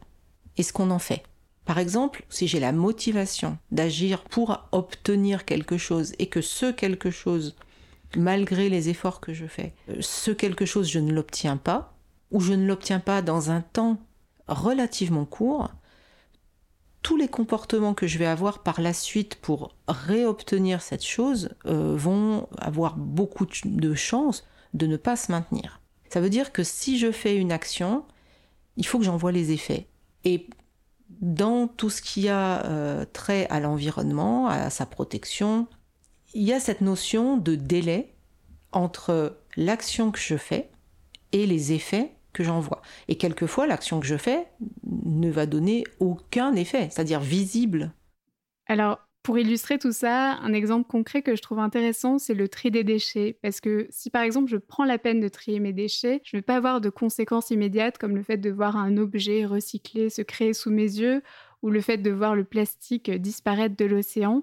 et 0.56 0.62
ce 0.62 0.72
qu'on 0.72 0.90
en 0.90 0.98
fait. 0.98 1.22
Par 1.66 1.78
exemple, 1.78 2.24
si 2.30 2.48
j'ai 2.48 2.58
la 2.58 2.72
motivation 2.72 3.58
d'agir 3.70 4.24
pour 4.24 4.66
obtenir 4.72 5.44
quelque 5.44 5.76
chose 5.76 6.14
et 6.18 6.26
que 6.26 6.40
ce 6.40 6.72
quelque 6.72 7.10
chose, 7.10 7.54
malgré 8.16 8.68
les 8.68 8.88
efforts 8.88 9.20
que 9.20 9.34
je 9.34 9.46
fais, 9.46 9.74
euh, 9.90 9.96
ce 10.00 10.30
quelque 10.30 10.64
chose 10.64 10.88
je 10.88 10.98
ne 10.98 11.12
l'obtiens 11.12 11.58
pas, 11.58 11.94
ou 12.30 12.40
je 12.40 12.54
ne 12.54 12.66
l'obtiens 12.66 12.98
pas 12.98 13.20
dans 13.20 13.50
un 13.50 13.60
temps 13.60 13.98
relativement 14.48 15.26
court, 15.26 15.70
tous 17.02 17.16
les 17.16 17.28
comportements 17.28 17.94
que 17.94 18.06
je 18.06 18.18
vais 18.18 18.26
avoir 18.26 18.62
par 18.62 18.80
la 18.80 18.92
suite 18.92 19.34
pour 19.36 19.74
réobtenir 19.88 20.82
cette 20.82 21.04
chose 21.04 21.50
euh, 21.66 21.96
vont 21.96 22.48
avoir 22.58 22.96
beaucoup 22.96 23.46
de 23.64 23.94
chances 23.94 24.46
de 24.72 24.86
ne 24.86 24.96
pas 24.96 25.16
se 25.16 25.32
maintenir. 25.32 25.80
Ça 26.08 26.20
veut 26.20 26.30
dire 26.30 26.52
que 26.52 26.62
si 26.62 26.98
je 26.98 27.10
fais 27.10 27.36
une 27.36 27.52
action, 27.52 28.04
il 28.76 28.86
faut 28.86 28.98
que 28.98 29.04
j'en 29.04 29.16
vois 29.16 29.32
les 29.32 29.50
effets. 29.50 29.88
Et 30.24 30.46
dans 31.20 31.66
tout 31.66 31.90
ce 31.90 32.02
qui 32.02 32.28
a 32.28 32.64
euh, 32.66 33.04
trait 33.12 33.46
à 33.50 33.60
l'environnement, 33.60 34.46
à 34.46 34.70
sa 34.70 34.86
protection, 34.86 35.66
il 36.34 36.42
y 36.42 36.52
a 36.52 36.60
cette 36.60 36.80
notion 36.80 37.36
de 37.36 37.54
délai 37.54 38.14
entre 38.72 39.36
l'action 39.56 40.10
que 40.10 40.18
je 40.18 40.36
fais 40.36 40.70
et 41.32 41.46
les 41.46 41.72
effets 41.72 42.12
que 42.32 42.44
j'en 42.44 42.60
vois. 42.60 42.82
Et 43.08 43.16
quelquefois, 43.16 43.66
l'action 43.66 44.00
que 44.00 44.06
je 44.06 44.16
fais 44.16 44.46
ne 44.84 45.30
va 45.30 45.46
donner 45.46 45.84
aucun 46.00 46.54
effet, 46.54 46.88
c'est-à-dire 46.90 47.20
visible. 47.20 47.92
Alors, 48.66 49.00
pour 49.22 49.38
illustrer 49.38 49.78
tout 49.78 49.92
ça, 49.92 50.32
un 50.38 50.52
exemple 50.52 50.88
concret 50.88 51.22
que 51.22 51.36
je 51.36 51.42
trouve 51.42 51.60
intéressant, 51.60 52.18
c'est 52.18 52.34
le 52.34 52.48
tri 52.48 52.72
des 52.72 52.82
déchets. 52.82 53.38
Parce 53.40 53.60
que 53.60 53.86
si 53.90 54.10
par 54.10 54.22
exemple 54.22 54.50
je 54.50 54.56
prends 54.56 54.84
la 54.84 54.98
peine 54.98 55.20
de 55.20 55.28
trier 55.28 55.60
mes 55.60 55.72
déchets, 55.72 56.20
je 56.24 56.36
ne 56.36 56.38
vais 56.38 56.44
pas 56.44 56.56
avoir 56.56 56.80
de 56.80 56.90
conséquences 56.90 57.50
immédiates 57.50 57.98
comme 57.98 58.16
le 58.16 58.24
fait 58.24 58.36
de 58.36 58.50
voir 58.50 58.76
un 58.76 58.96
objet 58.96 59.44
recyclé 59.44 60.10
se 60.10 60.22
créer 60.22 60.54
sous 60.54 60.70
mes 60.70 60.82
yeux 60.82 61.22
ou 61.62 61.70
le 61.70 61.80
fait 61.80 61.98
de 61.98 62.10
voir 62.10 62.34
le 62.34 62.44
plastique 62.44 63.10
disparaître 63.10 63.76
de 63.76 63.84
l'océan. 63.84 64.42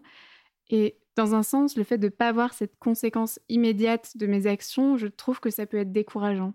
Et 0.69 0.98
dans 1.17 1.36
un 1.36 1.43
sens, 1.43 1.75
le 1.75 1.84
fait 1.84 1.98
de 1.98 2.08
ne 2.08 2.12
pas 2.12 2.29
avoir 2.29 2.53
cette 2.53 2.77
conséquence 2.79 3.39
immédiate 3.50 4.15
de 4.15 4.27
mes 4.27 4.48
actions, 4.48 4.96
je 4.96 5.08
trouve 5.08 5.41
que 5.41 5.50
ça 5.50 5.65
peut 5.65 5.77
être 5.77 5.91
décourageant. 5.91 6.53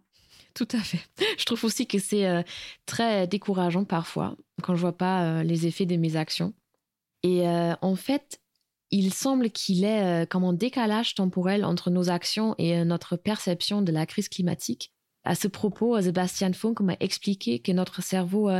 Tout 0.54 0.68
à 0.72 0.78
fait. 0.78 1.00
Je 1.38 1.44
trouve 1.44 1.64
aussi 1.64 1.86
que 1.86 1.98
c'est 1.98 2.26
euh, 2.26 2.42
très 2.86 3.26
décourageant 3.26 3.84
parfois 3.84 4.36
quand 4.62 4.76
je 4.76 4.80
vois 4.80 4.96
pas 4.96 5.24
euh, 5.24 5.42
les 5.42 5.66
effets 5.66 5.86
de 5.86 5.96
mes 5.96 6.16
actions. 6.16 6.54
Et 7.24 7.48
euh, 7.48 7.74
en 7.82 7.96
fait, 7.96 8.40
il 8.90 9.12
semble 9.12 9.50
qu'il 9.50 9.84
ait 9.84 10.26
comme 10.30 10.44
un 10.44 10.52
décalage 10.52 11.14
temporel 11.14 11.64
entre 11.64 11.90
nos 11.90 12.10
actions 12.10 12.54
et 12.58 12.84
notre 12.84 13.16
perception 13.16 13.82
de 13.82 13.90
la 13.90 14.06
crise 14.06 14.28
climatique. 14.28 14.92
À 15.24 15.34
ce 15.34 15.48
propos, 15.48 16.00
Sebastian 16.00 16.52
Funk 16.52 16.74
m'a 16.80 16.96
expliqué 17.00 17.58
que 17.58 17.72
notre 17.72 18.02
cerveau 18.02 18.50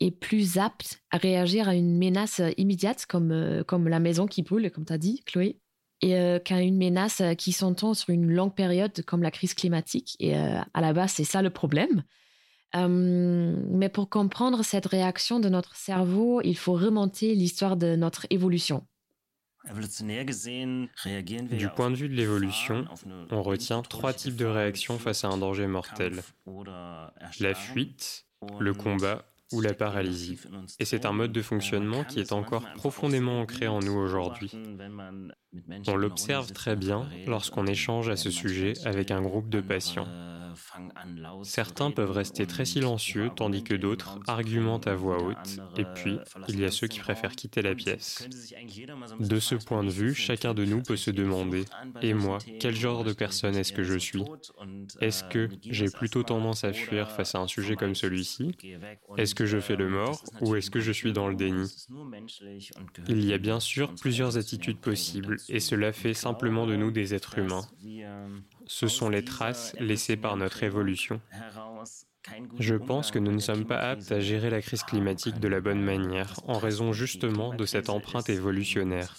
est 0.00 0.10
plus 0.10 0.58
apte 0.58 1.00
à 1.12 1.18
réagir 1.18 1.68
à 1.68 1.76
une 1.76 1.96
menace 1.96 2.40
immédiate 2.56 3.06
comme, 3.06 3.62
comme 3.68 3.86
la 3.86 4.00
maison 4.00 4.26
qui 4.26 4.42
brûle, 4.42 4.68
comme 4.72 4.86
tu 4.86 4.92
as 4.92 4.98
dit, 4.98 5.22
Chloé, 5.26 5.60
et 6.04 6.16
euh, 6.18 6.38
qu'à 6.38 6.60
une 6.60 6.76
menace 6.76 7.22
euh, 7.22 7.32
qui 7.32 7.52
s'entend 7.52 7.94
sur 7.94 8.10
une 8.10 8.30
longue 8.30 8.54
période 8.54 9.02
comme 9.06 9.22
la 9.22 9.30
crise 9.30 9.54
climatique. 9.54 10.16
Et 10.20 10.36
euh, 10.36 10.58
à 10.74 10.80
la 10.82 10.92
base, 10.92 11.12
c'est 11.12 11.24
ça 11.24 11.40
le 11.40 11.48
problème. 11.48 12.04
mais 12.74 13.88
pour 13.88 14.10
comprendre 14.10 14.62
cette 14.64 14.86
réaction 14.86 15.40
de 15.40 15.48
notre 15.48 15.76
cerveau, 15.76 16.42
il 16.42 16.58
faut 16.58 16.74
remonter 16.74 17.34
l'histoire 17.34 17.76
de 17.76 17.96
notre 17.96 18.26
évolution. 18.28 18.86
Du 19.72 21.68
point 21.74 21.90
de 21.90 21.96
vue 21.96 22.10
de 22.10 22.14
l'évolution, 22.14 22.84
on 23.30 23.42
retient 23.42 23.80
trois 23.80 24.12
types 24.12 24.36
de 24.36 24.44
réactions 24.44 24.98
face 24.98 25.24
à 25.24 25.28
un 25.28 25.38
danger 25.38 25.66
mortel. 25.66 26.22
La 27.40 27.54
fuite, 27.54 28.26
le 28.60 28.74
combat 28.74 29.24
ou 29.52 29.60
la 29.60 29.74
paralysie. 29.74 30.38
Et 30.78 30.84
c'est 30.84 31.06
un 31.06 31.12
mode 31.12 31.32
de 31.32 31.42
fonctionnement 31.42 32.04
qui 32.04 32.20
est 32.20 32.32
encore 32.32 32.64
profondément 32.74 33.40
ancré 33.40 33.68
en 33.68 33.80
nous 33.80 33.96
aujourd'hui. 33.96 34.52
On 35.86 35.96
l'observe 35.96 36.52
très 36.52 36.76
bien 36.76 37.08
lorsqu'on 37.26 37.66
échange 37.66 38.08
à 38.08 38.16
ce 38.16 38.30
sujet 38.30 38.74
avec 38.84 39.10
un 39.10 39.22
groupe 39.22 39.48
de 39.48 39.60
patients. 39.60 40.08
Certains 41.42 41.90
peuvent 41.90 42.10
rester 42.10 42.46
très 42.46 42.64
silencieux 42.64 43.30
tandis 43.34 43.62
que 43.62 43.74
d'autres 43.74 44.18
argumentent 44.26 44.86
à 44.86 44.94
voix 44.94 45.22
haute, 45.22 45.58
et 45.76 45.84
puis 45.84 46.18
il 46.48 46.60
y 46.60 46.64
a 46.64 46.70
ceux 46.70 46.86
qui 46.86 47.00
préfèrent 47.00 47.36
quitter 47.36 47.62
la 47.62 47.74
pièce. 47.74 48.28
De 49.20 49.38
ce 49.38 49.54
point 49.54 49.84
de 49.84 49.90
vue, 49.90 50.14
chacun 50.14 50.54
de 50.54 50.64
nous 50.64 50.82
peut 50.82 50.96
se 50.96 51.10
demander, 51.10 51.64
et 52.02 52.14
moi, 52.14 52.38
quel 52.60 52.74
genre 52.74 53.04
de 53.04 53.12
personne 53.12 53.56
est-ce 53.56 53.72
que 53.72 53.84
je 53.84 53.98
suis? 53.98 54.24
Est-ce 55.00 55.24
que 55.24 55.48
j'ai 55.62 55.90
plutôt 55.90 56.22
tendance 56.22 56.64
à 56.64 56.72
fuir 56.72 57.10
face 57.10 57.34
à 57.34 57.38
un 57.38 57.46
sujet 57.46 57.76
comme 57.76 57.94
celui-ci? 57.94 58.56
Est-ce 59.16 59.34
que 59.34 59.46
je 59.46 59.60
fais 59.60 59.76
le 59.76 59.88
mort 59.88 60.22
ou 60.40 60.54
est-ce 60.56 60.70
que 60.70 60.80
je 60.80 60.92
suis 60.92 61.12
dans 61.12 61.28
le 61.28 61.34
déni? 61.34 61.68
Il 63.08 63.24
y 63.24 63.32
a 63.32 63.38
bien 63.38 63.60
sûr 63.60 63.94
plusieurs 63.94 64.36
attitudes 64.36 64.80
possibles, 64.80 65.36
et 65.48 65.60
cela 65.60 65.92
fait 65.92 66.14
simplement 66.14 66.66
de 66.66 66.76
nous 66.76 66.90
des 66.90 67.14
êtres 67.14 67.38
humains 67.38 67.66
ce 68.66 68.88
sont 68.88 69.08
les 69.08 69.24
traces 69.24 69.74
laissées 69.78 70.16
par 70.16 70.36
notre 70.36 70.62
évolution. 70.62 71.20
Je 72.58 72.74
pense 72.74 73.10
que 73.10 73.18
nous 73.18 73.32
ne 73.32 73.38
sommes 73.38 73.66
pas 73.66 73.78
aptes 73.78 74.10
à 74.10 74.20
gérer 74.20 74.48
la 74.48 74.62
crise 74.62 74.82
climatique 74.82 75.40
de 75.40 75.48
la 75.48 75.60
bonne 75.60 75.82
manière, 75.82 76.40
en 76.46 76.58
raison 76.58 76.92
justement 76.92 77.54
de 77.54 77.66
cette 77.66 77.90
empreinte 77.90 78.30
évolutionnaire. 78.30 79.16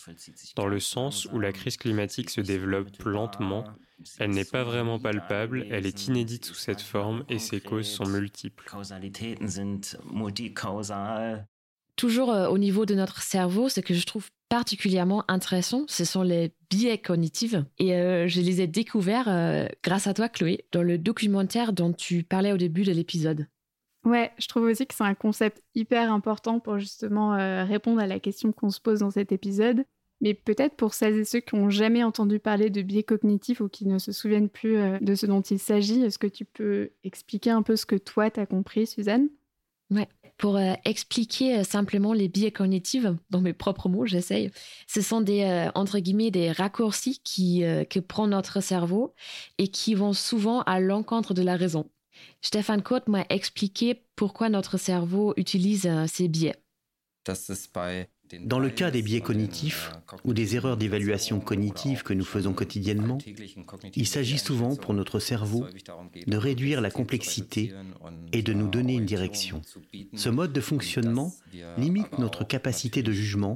Dans 0.56 0.68
le 0.68 0.80
sens 0.80 1.28
où 1.32 1.40
la 1.40 1.52
crise 1.52 1.78
climatique 1.78 2.30
se 2.30 2.42
développe 2.42 3.04
lentement, 3.04 3.66
elle 4.20 4.32
n'est 4.32 4.46
pas 4.46 4.64
vraiment 4.64 5.00
palpable, 5.00 5.66
elle 5.70 5.86
est 5.86 6.08
inédite 6.08 6.46
sous 6.46 6.56
cette 6.56 6.82
forme 6.82 7.24
et 7.30 7.40
ses 7.40 7.62
causes 7.62 7.88
sont 7.88 8.08
multiples. 8.08 8.66
Toujours 11.96 12.34
euh, 12.34 12.50
au 12.50 12.58
niveau 12.58 12.86
de 12.86 12.94
notre 12.94 13.22
cerveau, 13.22 13.70
ce 13.70 13.80
que 13.80 13.94
je 13.94 14.06
trouve 14.06 14.30
particulièrement 14.50 15.24
intéressant, 15.28 15.86
ce 15.88 16.06
sont 16.06 16.24
les 16.24 16.54
biais 16.70 16.98
cognitifs. 16.98 17.56
Et 17.78 17.96
euh, 17.96 18.28
je 18.28 18.42
les 18.42 18.62
ai 18.62 18.68
découverts 18.68 19.28
euh, 19.28 19.68
grâce 19.84 20.08
à 20.08 20.14
toi, 20.14 20.30
Chloé, 20.30 20.66
dans 20.72 20.84
le 20.84 20.98
documentaire 20.98 21.74
dont 21.74 21.94
tu 21.94 22.24
parlais 22.24 22.52
au 22.52 22.58
début 22.58 22.84
de 22.84 22.92
l'épisode. 22.92 23.48
Ouais, 24.06 24.32
je 24.38 24.48
trouve 24.48 24.64
aussi 24.66 24.86
que 24.86 24.94
c'est 24.94 25.04
un 25.04 25.16
concept 25.16 25.64
hyper 25.74 26.12
important 26.12 26.60
pour 26.60 26.78
justement 26.78 27.32
répondre 27.66 28.00
à 28.00 28.06
la 28.06 28.20
question 28.20 28.52
qu'on 28.52 28.70
se 28.70 28.80
pose 28.80 29.00
dans 29.00 29.10
cet 29.10 29.32
épisode. 29.32 29.84
Mais 30.22 30.36
peut-être 30.36 30.76
pour 30.76 30.94
celles 30.94 31.18
et 31.18 31.26
ceux 31.26 31.40
qui 31.40 31.56
n'ont 31.56 31.72
jamais 31.72 32.04
entendu 32.04 32.40
parler 32.40 32.70
de 32.70 32.84
biais 32.84 33.02
cognitifs 33.02 33.62
ou 33.62 33.68
qui 33.68 33.88
ne 33.88 33.98
se 33.98 34.12
souviennent 34.12 34.50
plus 34.50 34.78
de 35.02 35.16
ce 35.16 35.26
dont 35.26 35.42
il 35.42 35.58
s'agit, 35.58 36.04
est-ce 36.04 36.20
que 36.20 36.28
tu 36.28 36.46
peux 36.46 36.92
expliquer 37.04 37.50
un 37.50 37.64
peu 37.64 37.76
ce 37.76 37.88
que 37.88 37.96
toi 37.96 38.30
t'as 38.30 38.46
compris, 38.46 38.86
Suzanne? 38.86 39.28
Ouais. 39.90 40.08
Pour 40.38 40.58
euh, 40.58 40.74
expliquer 40.84 41.60
euh, 41.60 41.64
simplement 41.64 42.14
les 42.14 42.28
biais 42.28 42.52
cognitifs, 42.52 43.06
dans 43.30 43.40
mes 43.40 43.54
propres 43.54 43.88
mots, 43.88 44.06
j'essaye, 44.06 44.52
ce 44.86 45.02
sont 45.02 45.22
des, 45.22 45.44
euh, 45.44 45.72
entre 45.76 46.00
guillemets, 46.00 46.32
des 46.32 46.52
raccourcis 46.52 47.22
qui, 47.24 47.64
que 47.90 48.00
prend 48.00 48.28
notre 48.28 48.62
cerveau 48.62 49.14
et 49.58 49.70
qui 49.70 49.96
vont 49.96 50.14
souvent 50.14 50.62
à 50.64 50.80
l'encontre 50.80 51.34
de 51.34 51.42
la 51.42 51.56
raison. 51.56 51.90
Stéphane 52.42 52.82
Cote 52.82 53.08
m'a 53.08 53.26
expliqué 53.30 54.04
pourquoi 54.16 54.50
notre 54.50 54.78
cerveau 54.78 55.34
utilise 55.38 55.90
ces 56.08 56.28
biais. 56.28 56.56
Dans 58.42 58.60
le 58.60 58.70
cas 58.70 58.92
des 58.92 59.02
biais 59.02 59.22
cognitifs 59.22 59.92
ou 60.24 60.34
des 60.34 60.56
erreurs 60.56 60.78
d'évaluation 60.78 61.40
cognitive 61.40 62.04
que 62.04 62.14
nous 62.14 62.24
faisons 62.26 62.54
quotidiennement, 62.54 63.18
il 63.96 64.08
s'agit 64.08 64.38
souvent 64.38 64.76
pour 64.76 64.94
notre 64.94 65.20
cerveau 65.20 65.66
de 66.26 66.38
réduire 66.38 66.82
la 66.82 66.92
complexité 66.92 67.74
et 68.34 68.42
de 68.42 68.54
nous 68.54 68.68
donner 68.68 68.94
une 68.94 69.06
direction. 69.06 69.62
Ce 70.16 70.30
mode 70.30 70.54
de 70.54 70.62
fonctionnement 70.62 71.34
limite 71.78 72.18
notre 72.18 72.44
capacité 72.44 73.04
de 73.04 73.12
jugement 73.12 73.56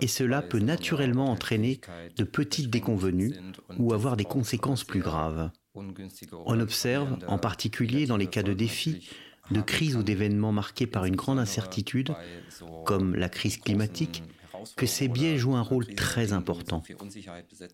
et 0.00 0.08
cela 0.08 0.42
peut 0.42 0.60
naturellement 0.60 1.30
entraîner 1.30 1.80
de 2.16 2.24
petites 2.24 2.70
déconvenues 2.70 3.34
ou 3.78 3.92
avoir 3.92 4.16
des 4.16 4.24
conséquences 4.24 4.84
plus 4.84 5.00
graves. 5.00 5.50
On 5.74 6.60
observe, 6.60 7.18
en 7.26 7.38
particulier 7.38 8.06
dans 8.06 8.18
les 8.18 8.26
cas 8.26 8.42
de 8.42 8.52
défis, 8.52 9.08
de 9.52 9.60
crises 9.60 9.96
ou 9.96 10.02
d'événements 10.02 10.52
marqués 10.52 10.86
par 10.86 11.04
une 11.04 11.16
grande 11.16 11.38
incertitude, 11.38 12.14
comme 12.84 13.14
la 13.14 13.28
crise 13.28 13.56
climatique, 13.58 14.22
que 14.76 14.86
ces 14.86 15.08
biais 15.08 15.38
jouent 15.38 15.56
un 15.56 15.62
rôle 15.62 15.86
très 15.94 16.32
important. 16.32 16.82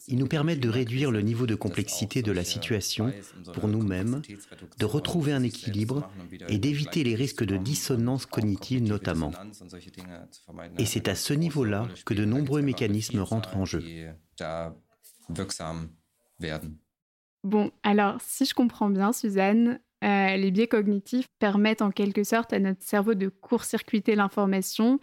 Ils 0.06 0.18
nous 0.18 0.26
permettent 0.26 0.60
de 0.60 0.68
réduire 0.68 1.10
le 1.10 1.20
niveau 1.20 1.46
de 1.46 1.54
complexité 1.54 2.22
de 2.22 2.32
la 2.32 2.44
situation 2.44 3.12
pour 3.54 3.68
nous-mêmes, 3.68 4.22
de 4.78 4.84
retrouver 4.84 5.32
un 5.32 5.42
équilibre 5.42 6.10
et 6.48 6.58
d'éviter 6.58 7.04
les 7.04 7.14
risques 7.14 7.44
de 7.44 7.56
dissonance 7.56 8.26
cognitive 8.26 8.82
notamment. 8.82 9.32
Et 10.78 10.86
c'est 10.86 11.08
à 11.08 11.14
ce 11.14 11.34
niveau-là 11.34 11.88
que 12.04 12.14
de 12.14 12.24
nombreux 12.24 12.62
mécanismes 12.62 13.20
rentrent 13.20 13.56
en 13.56 13.64
jeu. 13.64 13.82
Bon, 17.44 17.70
alors 17.82 18.18
si 18.20 18.44
je 18.44 18.54
comprends 18.54 18.90
bien, 18.90 19.12
Suzanne, 19.12 19.80
euh, 20.04 20.36
les 20.36 20.50
biais 20.50 20.68
cognitifs 20.68 21.28
permettent 21.38 21.82
en 21.82 21.90
quelque 21.90 22.22
sorte 22.22 22.52
à 22.52 22.60
notre 22.60 22.82
cerveau 22.82 23.14
de 23.14 23.28
court-circuiter 23.28 24.14
l'information 24.14 25.00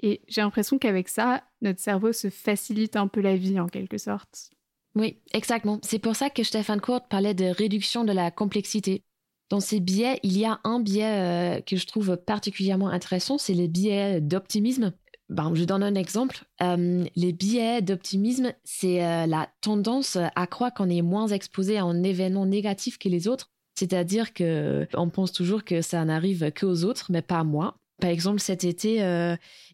Et 0.00 0.22
j'ai 0.26 0.40
l'impression 0.40 0.78
qu'avec 0.78 1.08
ça, 1.08 1.44
notre 1.62 1.80
cerveau 1.80 2.12
se 2.12 2.30
facilite 2.30 2.96
un 2.96 3.06
peu 3.06 3.20
la 3.20 3.36
vie 3.36 3.60
en 3.60 3.68
quelque 3.68 3.98
sorte. 3.98 4.50
Oui, 4.96 5.20
exactement. 5.32 5.78
C'est 5.82 5.98
pour 5.98 6.16
ça 6.16 6.30
que 6.30 6.42
Stéphane 6.42 6.80
Kurt 6.80 7.08
parlait 7.08 7.34
de 7.34 7.46
réduction 7.46 8.04
de 8.04 8.12
la 8.12 8.30
complexité. 8.30 9.02
Dans 9.50 9.60
ces 9.60 9.78
biais, 9.78 10.18
il 10.22 10.36
y 10.36 10.44
a 10.44 10.60
un 10.64 10.80
biais 10.80 11.58
euh, 11.58 11.60
que 11.60 11.76
je 11.76 11.86
trouve 11.86 12.16
particulièrement 12.16 12.88
intéressant, 12.88 13.38
c'est 13.38 13.54
le 13.54 13.66
biais 13.66 14.20
d'optimisme. 14.20 14.92
Ben, 15.28 15.54
je 15.54 15.64
donne 15.64 15.82
un 15.82 15.94
exemple. 15.94 16.44
Euh, 16.60 17.04
les 17.16 17.32
biais 17.32 17.82
d'optimisme, 17.82 18.52
c'est 18.64 19.26
la 19.26 19.48
tendance 19.60 20.16
à 20.16 20.46
croire 20.46 20.74
qu'on 20.74 20.90
est 20.90 21.02
moins 21.02 21.28
exposé 21.28 21.78
à 21.78 21.84
un 21.84 22.02
événement 22.02 22.46
négatif 22.46 22.98
que 22.98 23.08
les 23.08 23.26
autres. 23.26 23.53
C'est-à-dire 23.74 24.32
que 24.32 24.86
on 24.94 25.10
pense 25.10 25.32
toujours 25.32 25.64
que 25.64 25.82
ça 25.82 26.04
n'arrive 26.04 26.52
qu'aux 26.52 26.84
autres, 26.84 27.06
mais 27.10 27.22
pas 27.22 27.40
à 27.40 27.44
moi. 27.44 27.76
Par 28.00 28.10
exemple, 28.10 28.40
cet 28.40 28.64
été, 28.64 28.96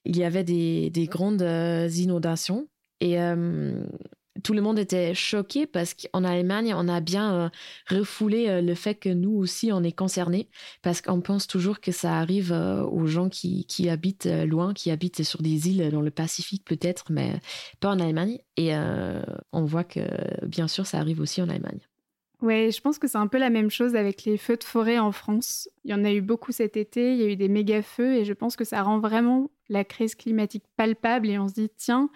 il 0.04 0.16
y 0.16 0.24
avait 0.24 0.44
des, 0.44 0.90
des 0.90 1.06
grandes 1.06 1.42
inondations 1.94 2.68
et 3.00 3.18
tout 4.42 4.52
le 4.52 4.62
monde 4.62 4.78
était 4.78 5.14
choqué 5.14 5.66
parce 5.66 5.94
qu'en 5.94 6.24
Allemagne, 6.24 6.74
on 6.76 6.88
a 6.88 7.00
bien 7.00 7.34
euh, 7.34 7.48
refoulé 7.88 8.48
euh, 8.48 8.60
le 8.60 8.74
fait 8.74 8.94
que 8.94 9.08
nous 9.08 9.32
aussi, 9.32 9.72
on 9.72 9.82
est 9.82 9.92
concernés 9.92 10.48
parce 10.82 11.00
qu'on 11.00 11.20
pense 11.20 11.46
toujours 11.46 11.80
que 11.80 11.92
ça 11.92 12.16
arrive 12.18 12.52
euh, 12.52 12.82
aux 12.84 13.06
gens 13.06 13.28
qui 13.28 13.88
habitent 13.88 14.26
loin, 14.26 14.72
qui 14.74 14.90
habitent 14.90 15.22
sur 15.22 15.42
des 15.42 15.68
îles 15.68 15.90
dans 15.90 16.00
le 16.00 16.10
Pacifique 16.10 16.64
peut-être, 16.64 17.06
mais 17.10 17.40
pas 17.80 17.90
en 17.90 18.00
Allemagne. 18.00 18.38
Et 18.56 18.72
on 19.52 19.64
voit 19.64 19.84
que, 19.84 20.00
bien 20.46 20.68
sûr, 20.68 20.86
ça 20.86 20.98
arrive 20.98 21.20
aussi 21.20 21.40
en 21.40 21.48
Allemagne. 21.48 21.89
Oui, 22.42 22.70
je 22.70 22.80
pense 22.80 22.98
que 22.98 23.06
c'est 23.06 23.18
un 23.18 23.26
peu 23.26 23.38
la 23.38 23.50
même 23.50 23.70
chose 23.70 23.94
avec 23.94 24.24
les 24.24 24.38
feux 24.38 24.56
de 24.56 24.64
forêt 24.64 24.98
en 24.98 25.12
France. 25.12 25.68
Il 25.84 25.90
y 25.90 25.94
en 25.94 26.04
a 26.04 26.12
eu 26.12 26.22
beaucoup 26.22 26.52
cet 26.52 26.76
été, 26.76 27.12
il 27.12 27.18
y 27.18 27.24
a 27.24 27.28
eu 27.28 27.36
des 27.36 27.48
méga 27.48 27.82
feux 27.82 28.14
et 28.14 28.24
je 28.24 28.32
pense 28.32 28.56
que 28.56 28.64
ça 28.64 28.82
rend 28.82 28.98
vraiment 28.98 29.50
la 29.68 29.84
crise 29.84 30.14
climatique 30.14 30.64
palpable 30.76 31.28
et 31.28 31.38
on 31.38 31.48
se 31.48 31.54
dit, 31.54 31.70
tiens, 31.76 32.10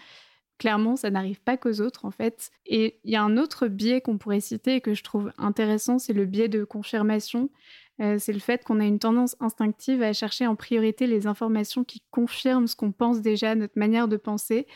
Clairement, 0.58 0.94
ça 0.94 1.10
n'arrive 1.10 1.40
pas 1.40 1.56
qu'aux 1.56 1.80
autres, 1.80 2.04
en 2.04 2.10
fait. 2.12 2.50
Et 2.66 3.00
il 3.04 3.10
y 3.10 3.16
a 3.16 3.22
un 3.22 3.36
autre 3.36 3.66
biais 3.66 4.00
qu'on 4.00 4.18
pourrait 4.18 4.40
citer 4.40 4.76
et 4.76 4.80
que 4.80 4.94
je 4.94 5.02
trouve 5.02 5.32
intéressant, 5.36 5.98
c'est 5.98 6.12
le 6.12 6.26
biais 6.26 6.48
de 6.48 6.64
confirmation. 6.64 7.50
Euh, 8.00 8.18
c'est 8.18 8.32
le 8.32 8.38
fait 8.38 8.64
qu'on 8.64 8.80
a 8.80 8.84
une 8.84 8.98
tendance 9.00 9.36
instinctive 9.40 10.02
à 10.02 10.12
chercher 10.12 10.46
en 10.46 10.54
priorité 10.54 11.06
les 11.06 11.26
informations 11.26 11.84
qui 11.84 12.02
confirment 12.10 12.68
ce 12.68 12.76
qu'on 12.76 12.92
pense 12.92 13.20
déjà, 13.20 13.54
notre 13.56 13.78
manière 13.78 14.06
de 14.06 14.16
penser. 14.16 14.66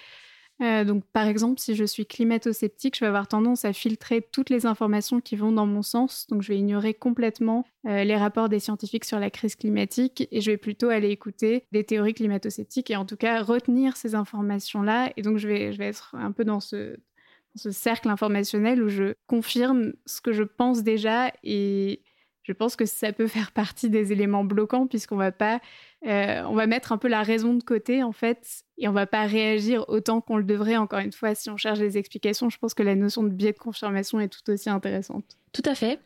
Euh, 0.61 0.85
donc, 0.85 1.05
par 1.13 1.27
exemple, 1.29 1.61
si 1.61 1.75
je 1.75 1.85
suis 1.85 2.05
climato-sceptique, 2.05 2.97
je 2.97 3.01
vais 3.01 3.07
avoir 3.07 3.29
tendance 3.29 3.65
à 3.65 3.73
filtrer 3.73 4.23
toutes 4.23 4.51
les 4.51 4.67
informations 4.67 5.21
qui 5.21 5.37
vont 5.37 5.53
dans 5.53 5.67
mon 5.67 5.83
sens. 5.83 6.27
Donc, 6.29 6.43
je 6.43 6.49
vais 6.49 6.59
ignorer 6.59 6.95
complètement 6.95 7.65
euh, 7.87 8.03
les 8.05 8.17
rapports 8.17 8.49
des 8.49 8.59
scientifiques 8.59 9.05
sur 9.05 9.21
la 9.21 9.31
crise 9.31 9.55
climatique 9.55 10.27
et 10.33 10.41
je 10.41 10.51
vais 10.51 10.57
plutôt 10.57 10.89
aller 10.89 11.11
écouter 11.11 11.65
des 11.71 11.85
théories 11.85 12.15
climato-sceptiques 12.15 12.91
et 12.91 12.97
en 12.97 13.05
tout 13.05 13.17
cas 13.17 13.43
retenir 13.43 13.97
ces 13.97 14.15
informations-là. 14.15 15.13
Et 15.17 15.23
donc, 15.23 15.39
je 15.39 15.47
vais, 15.47 15.77
être 15.79 16.15
un 16.19 16.33
peu 16.33 16.45
dans 16.45 16.61
ce, 16.61 16.97
dans 16.97 17.63
ce 17.63 17.71
cercle 17.71 18.09
informationnel 18.09 18.83
où 18.83 18.89
je 18.89 19.15
confirme 19.27 19.93
ce 20.07 20.21
que 20.21 20.33
je 20.33 20.43
pense 20.43 20.83
déjà 20.83 21.33
et 21.45 22.03
je 22.43 22.53
pense 22.53 22.77
que 22.77 22.87
ça 22.87 23.13
peut 23.13 23.27
faire 23.27 23.53
partie 23.53 23.91
des 23.91 24.11
éléments 24.11 24.45
bloquants 24.45 24.87
puisqu'on 24.87 25.17
va 25.17 25.33
pas, 25.33 25.61
euh, 26.07 26.43
on 26.47 26.55
va 26.55 26.67
mettre 26.67 26.93
un 26.93 26.99
peu 26.99 27.09
la 27.09 27.23
raison 27.23 27.55
de 27.55 27.63
côté 27.63 28.05
en 28.05 28.13
fait 28.13 28.63
et 28.77 28.87
on 28.87 28.93
va 28.93 29.07
pas 29.07 29.27
réagir 29.27 29.85
autant 29.89 30.21
qu'on 30.21 30.37
le 30.37 30.45
devrait. 30.45 30.77
Encore 30.77 31.01
une 31.01 31.13
fois, 31.13 31.35
si 31.35 31.51
on 31.51 31.57
cherche 31.57 31.81
des 31.81 31.99
explications, 31.99 32.51
je 32.51 32.59
pense 32.59 32.75
que 32.75 32.83
la 32.83 32.95
notion 32.95 33.23
de 33.23 33.31
biais 33.31 33.53
de 33.53 33.59
confirmation 33.59 34.21
est 34.21 34.29
tout 34.29 34.49
aussi 34.51 34.71
intéressante. 34.71 35.37
Tout 35.53 35.63
à 35.65 35.75
fait. 35.75 36.01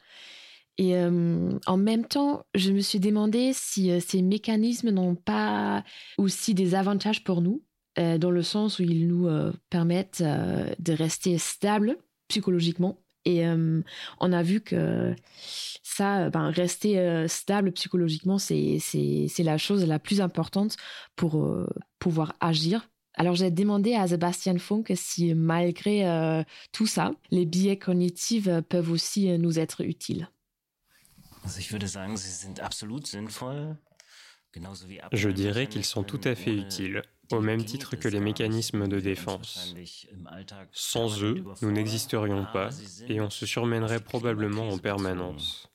Et 0.78 0.96
euh, 0.96 1.50
en 1.66 1.76
même 1.76 2.06
temps, 2.06 2.46
je 2.54 2.72
me 2.72 2.80
suis 2.80 3.00
demandé 3.00 3.52
si 3.52 3.90
euh, 3.90 4.00
ces 4.00 4.22
mécanismes 4.22 4.90
n'ont 4.90 5.14
pas 5.14 5.84
aussi 6.16 6.54
des 6.54 6.74
avantages 6.74 7.22
pour 7.24 7.42
nous, 7.42 7.62
dans 7.96 8.30
le 8.30 8.42
sens 8.42 8.78
où 8.78 8.82
ils 8.84 9.06
nous 9.06 9.28
permettent 9.68 10.22
de 10.22 10.92
rester 10.94 11.36
stables 11.36 11.98
psychologiquement 12.28 13.01
et 13.24 13.46
euh, 13.46 13.82
on 14.18 14.32
a 14.32 14.42
vu 14.42 14.60
que 14.60 15.14
ça, 15.82 16.30
ben, 16.30 16.50
rester 16.50 16.98
euh, 16.98 17.28
stable 17.28 17.72
psychologiquement, 17.72 18.38
c'est 18.38 18.80
la 19.38 19.58
chose 19.58 19.84
la 19.86 19.98
plus 19.98 20.20
importante 20.20 20.76
pour 21.16 21.44
euh, 21.44 21.68
pouvoir 21.98 22.34
agir. 22.40 22.88
Alors 23.14 23.34
j'ai 23.34 23.50
demandé 23.50 23.94
à 23.94 24.08
Sebastian 24.08 24.58
Funk 24.58 24.84
si 24.94 25.34
malgré 25.34 26.44
tout 26.72 26.86
ça, 26.86 27.12
les 27.30 27.44
biais 27.44 27.76
cognitifs 27.76 28.48
peuvent 28.70 28.90
aussi 28.90 29.38
nous 29.38 29.58
être 29.58 29.82
utiles. 29.82 30.30
Je 35.12 35.28
dirais 35.28 35.66
qu'ils 35.66 35.84
sont 35.84 36.04
tout 36.04 36.20
à 36.24 36.34
fait 36.34 36.54
utiles 36.54 37.02
au 37.32 37.40
même 37.40 37.64
titre 37.64 37.96
que 37.96 38.08
les 38.08 38.20
mécanismes 38.20 38.88
de 38.88 39.00
défense. 39.00 39.74
Sans 40.72 41.22
eux, 41.22 41.44
nous 41.62 41.72
n'existerions 41.72 42.46
pas 42.52 42.70
et 43.08 43.20
on 43.20 43.30
se 43.30 43.46
surmènerait 43.46 44.00
probablement 44.00 44.68
en 44.68 44.78
permanence. 44.78 45.68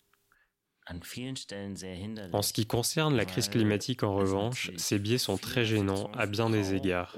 En 2.34 2.41
ce 2.41 2.54
qui 2.54 2.65
concerne 2.65 3.15
la 3.15 3.26
crise 3.26 3.50
climatique, 3.50 4.04
en 4.04 4.15
revanche, 4.15 4.72
ces 4.78 5.00
biais 5.00 5.17
sont 5.17 5.38
très 5.38 5.65
gênants 5.65 6.10
à 6.13 6.28
bien 6.28 6.50
des 6.50 6.74
égards. 6.74 7.17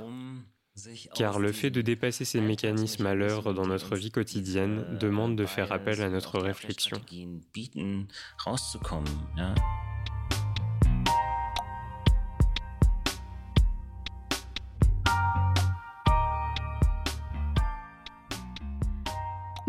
Car 1.13 1.39
le 1.39 1.52
fait 1.52 1.69
de 1.69 1.82
dépasser 1.82 2.25
ces 2.25 2.41
mécanismes 2.41 3.06
à 3.06 3.13
l'œuvre 3.13 3.54
dans 3.54 3.67
notre 3.67 3.95
vie 3.95 4.12
quotidienne 4.12 4.97
demande 4.99 5.36
de 5.36 5.45
faire 5.45 5.71
appel 5.71 6.02
à 6.02 6.10
notre 6.10 6.39
réflexion. 6.39 6.99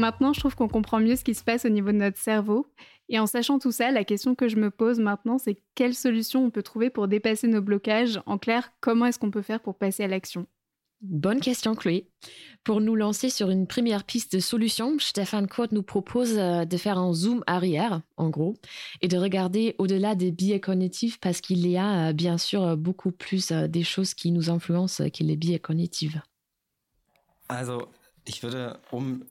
Maintenant, 0.01 0.33
je 0.33 0.41
trouve 0.41 0.57
qu'on 0.57 0.67
comprend 0.67 0.99
mieux 0.99 1.15
ce 1.15 1.25
qui 1.25 1.35
se 1.35 1.45
passe 1.45 1.67
au 1.67 1.69
niveau 1.69 1.93
de 1.93 1.99
notre 1.99 2.17
cerveau. 2.17 2.67
Et 3.11 3.19
en 3.19 3.27
sachant 3.27 3.59
tout 3.59 3.71
ça, 3.71 3.91
la 3.91 4.03
question 4.03 4.35
que 4.35 4.49
je 4.49 4.57
me 4.57 4.71
pose 4.71 4.99
maintenant, 4.99 5.37
c'est 5.37 5.63
quelle 5.75 5.95
solution 5.95 6.43
on 6.43 6.51
peut 6.51 6.63
trouver 6.63 6.89
pour 6.89 7.07
dépasser 7.07 7.49
nos 7.49 7.61
blocages? 7.61 8.19
En 8.25 8.39
clair, 8.39 8.73
comment 8.81 9.05
est-ce 9.05 9.19
qu'on 9.19 9.31
peut 9.31 9.43
faire 9.43 9.61
pour 9.61 9.77
passer 9.77 10.05
à 10.05 10.09
l'action? 10.09 10.47
Bonne 11.03 11.41
question, 11.41 11.75
Chloé. 11.75 12.09
Pour 12.65 12.81
nous 12.81 12.95
lancer 12.95 13.29
sur 13.29 13.51
une 13.51 13.67
première 13.67 14.05
piste 14.05 14.33
de 14.35 14.41
solution, 14.41 14.99
Stéphane 14.99 15.49
Kurt 15.49 15.73
nous 15.73 15.83
propose 15.83 16.39
euh, 16.39 16.65
de 16.65 16.77
faire 16.79 16.97
un 16.97 17.13
zoom 17.13 17.45
arrière, 17.47 18.01
en 18.17 18.31
gros, 18.31 18.57
et 19.03 19.09
de 19.09 19.19
regarder 19.19 19.75
au-delà 19.77 20.15
des 20.15 20.31
biais 20.31 20.61
cognitifs 20.61 21.21
parce 21.21 21.43
qu'il 21.43 21.67
y 21.67 21.77
a 21.77 22.09
euh, 22.09 22.13
bien 22.15 22.39
sûr 22.39 22.75
beaucoup 22.79 23.13
plus 23.13 23.51
euh, 23.51 23.67
des 23.67 23.83
choses 23.83 24.15
qui 24.15 24.31
nous 24.31 24.49
influencent 24.49 25.11
que 25.11 25.25
les 25.25 25.37
biais 25.37 25.59
cognitifs. 25.59 26.17
Also, 27.49 27.89
ich 28.27 28.43
würde, 28.43 28.79
um 28.93 29.25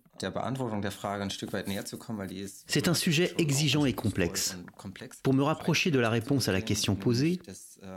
c'est 2.67 2.87
un 2.87 2.93
sujet 2.93 3.33
exigeant 3.37 3.85
et 3.85 3.93
complexe. 3.93 4.57
Pour 5.23 5.33
me 5.33 5.43
rapprocher 5.43 5.91
de 5.91 5.99
la 5.99 6.09
réponse 6.09 6.47
à 6.47 6.51
la 6.51 6.61
question 6.61 6.95
posée, 6.95 7.39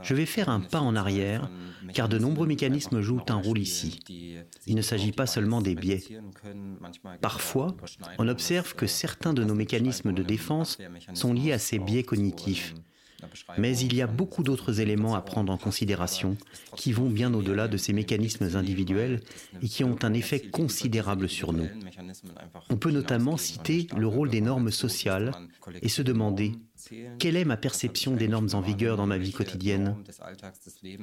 je 0.01 0.13
vais 0.13 0.25
faire 0.25 0.49
un 0.49 0.59
pas 0.59 0.79
en 0.79 0.95
arrière, 0.95 1.49
car 1.93 2.09
de 2.09 2.17
nombreux 2.17 2.47
mécanismes 2.47 3.01
jouent 3.01 3.23
un 3.29 3.35
rôle 3.35 3.59
ici. 3.59 3.99
Il 4.65 4.75
ne 4.75 4.81
s'agit 4.81 5.11
pas 5.11 5.25
seulement 5.25 5.61
des 5.61 5.75
biais. 5.75 6.03
Parfois, 7.21 7.75
on 8.17 8.27
observe 8.27 8.75
que 8.75 8.87
certains 8.87 9.33
de 9.33 9.43
nos 9.43 9.55
mécanismes 9.55 10.13
de 10.13 10.23
défense 10.23 10.77
sont 11.13 11.33
liés 11.33 11.53
à 11.53 11.59
ces 11.59 11.79
biais 11.79 12.03
cognitifs. 12.03 12.73
Mais 13.57 13.77
il 13.77 13.93
y 13.95 14.01
a 14.01 14.07
beaucoup 14.07 14.43
d'autres 14.43 14.79
éléments 14.79 15.15
à 15.15 15.21
prendre 15.21 15.51
en 15.51 15.57
considération 15.57 16.37
qui 16.75 16.91
vont 16.91 17.09
bien 17.09 17.33
au-delà 17.33 17.67
de 17.67 17.77
ces 17.77 17.93
mécanismes 17.93 18.55
individuels 18.55 19.21
et 19.61 19.67
qui 19.67 19.83
ont 19.83 19.97
un 20.03 20.13
effet 20.13 20.39
considérable 20.39 21.29
sur 21.29 21.53
nous. 21.53 21.67
On 22.69 22.77
peut 22.77 22.91
notamment 22.91 23.37
citer 23.37 23.87
le 23.95 24.07
rôle 24.07 24.29
des 24.29 24.41
normes 24.41 24.71
sociales 24.71 25.31
et 25.81 25.89
se 25.89 26.01
demander 26.01 26.53
quelle 27.19 27.37
est 27.37 27.45
ma 27.45 27.57
perception 27.57 28.15
des 28.15 28.27
normes 28.27 28.49
en 28.53 28.61
vigueur 28.61 28.97
dans 28.97 29.07
ma 29.07 29.17
vie 29.17 29.31
quotidienne? 29.31 29.95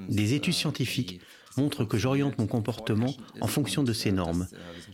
Des 0.08 0.34
études 0.34 0.54
scientifiques 0.54 1.20
montrent 1.56 1.84
que 1.84 1.98
j'oriente 1.98 2.38
mon 2.38 2.46
comportement 2.46 3.14
en 3.40 3.46
fonction 3.46 3.82
de 3.82 3.92
ces 3.92 4.12
normes, 4.12 4.46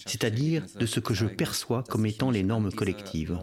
c'est-à-dire 0.06 0.64
de 0.78 0.86
ce 0.86 1.00
que 1.00 1.14
je 1.14 1.26
perçois 1.26 1.82
comme 1.82 2.06
étant 2.06 2.30
les 2.30 2.42
normes 2.42 2.72
collectives. 2.72 3.38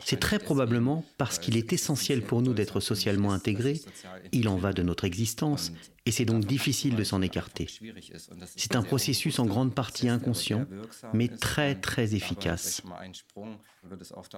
C'est 0.00 0.20
très 0.20 0.38
probablement 0.38 1.04
parce 1.16 1.38
qu'il 1.38 1.56
est 1.56 1.72
essentiel 1.72 2.22
pour 2.22 2.42
nous 2.42 2.54
d'être 2.54 2.80
socialement 2.80 3.32
intégrés, 3.32 3.80
il 4.32 4.48
en 4.48 4.56
va 4.56 4.72
de 4.72 4.82
notre 4.82 5.04
existence, 5.04 5.72
et 6.06 6.10
c'est 6.10 6.24
donc 6.24 6.44
difficile 6.44 6.96
de 6.96 7.04
s'en 7.04 7.20
écarter. 7.22 7.66
C'est 8.56 8.76
un 8.76 8.82
processus 8.82 9.38
en 9.38 9.46
grande 9.46 9.74
partie 9.74 10.08
inconscient, 10.08 10.66
mais 11.12 11.28
très 11.28 11.74
très 11.74 12.14
efficace. 12.14 12.82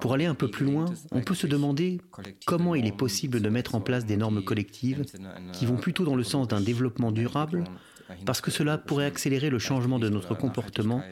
Pour 0.00 0.14
aller 0.14 0.26
un 0.26 0.34
peu 0.34 0.50
plus 0.50 0.66
loin, 0.66 0.86
on 1.12 1.22
peut 1.22 1.34
se 1.34 1.46
demander 1.46 2.00
comment 2.46 2.74
il 2.74 2.86
est 2.86 2.96
possible 2.96 3.40
de 3.40 3.48
mettre 3.48 3.74
en 3.74 3.80
place 3.80 4.04
des 4.04 4.16
normes 4.16 4.42
collectives 4.42 5.04
qui 5.52 5.66
vont 5.66 5.76
plutôt 5.76 6.04
dans 6.04 6.16
le 6.16 6.24
sens 6.24 6.48
d'un 6.48 6.60
développement 6.60 7.12
durable, 7.12 7.64
parce 8.26 8.40
que 8.40 8.50
cela 8.50 8.78
pourrait 8.78 9.06
accélérer 9.06 9.50
le 9.50 9.58
changement 9.58 9.98
de 9.98 10.08
notre 10.08 10.34
comportement 10.34 11.02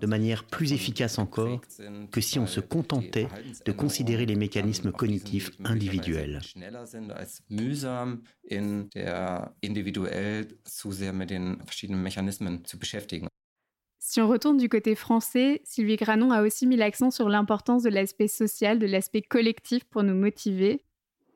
de 0.00 0.06
manière 0.06 0.44
plus 0.44 0.72
efficace 0.72 1.18
encore 1.18 1.60
que 2.10 2.20
si 2.20 2.38
on 2.38 2.46
se 2.46 2.60
contentait 2.60 3.28
de 3.64 3.72
considérer 3.72 4.26
les 4.26 4.36
mécanismes 4.36 4.92
cognitifs 4.92 5.50
individuels. 5.64 6.40
Si 14.08 14.20
on 14.20 14.28
retourne 14.28 14.56
du 14.56 14.68
côté 14.68 14.94
français, 14.94 15.60
Sylvie 15.64 15.96
Granon 15.96 16.30
a 16.30 16.42
aussi 16.42 16.66
mis 16.66 16.76
l'accent 16.76 17.10
sur 17.10 17.28
l'importance 17.28 17.82
de 17.82 17.90
l'aspect 17.90 18.28
social, 18.28 18.78
de 18.78 18.86
l'aspect 18.86 19.22
collectif 19.22 19.82
pour 19.84 20.04
nous 20.04 20.14
motiver. 20.14 20.84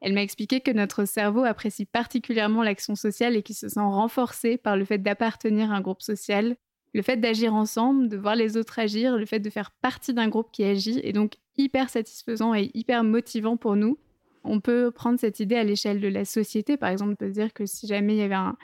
Elle 0.00 0.14
m'a 0.14 0.22
expliqué 0.22 0.60
que 0.60 0.70
notre 0.70 1.04
cerveau 1.04 1.44
apprécie 1.44 1.84
particulièrement 1.84 2.62
l'action 2.62 2.94
sociale 2.94 3.36
et 3.36 3.42
qu'il 3.42 3.56
se 3.56 3.68
sent 3.68 3.80
renforcé 3.80 4.56
par 4.56 4.76
le 4.76 4.84
fait 4.84 4.98
d'appartenir 4.98 5.72
à 5.72 5.76
un 5.76 5.80
groupe 5.80 6.00
social. 6.00 6.56
Le 6.92 7.02
fait 7.02 7.16
d'agir 7.18 7.54
ensemble, 7.54 8.08
de 8.08 8.16
voir 8.16 8.34
les 8.34 8.56
autres 8.56 8.78
agir, 8.78 9.16
le 9.16 9.26
fait 9.26 9.38
de 9.38 9.50
faire 9.50 9.70
partie 9.70 10.12
d'un 10.12 10.28
groupe 10.28 10.50
qui 10.52 10.64
agit 10.64 11.00
est 11.02 11.12
donc 11.12 11.34
hyper 11.56 11.88
satisfaisant 11.88 12.54
et 12.54 12.70
hyper 12.74 13.04
motivant 13.04 13.56
pour 13.56 13.76
nous. 13.76 13.98
On 14.42 14.60
peut 14.60 14.90
prendre 14.90 15.20
cette 15.20 15.40
idée 15.40 15.56
à 15.56 15.64
l'échelle 15.64 16.00
de 16.00 16.08
la 16.08 16.24
société. 16.24 16.76
Par 16.76 16.88
exemple, 16.88 17.14
peut 17.16 17.30
dire 17.30 17.52
que 17.52 17.66
si 17.66 17.86
jamais 17.86 18.14
il 18.14 18.18
y 18.18 18.22
avait 18.22 18.34
un, 18.34 18.56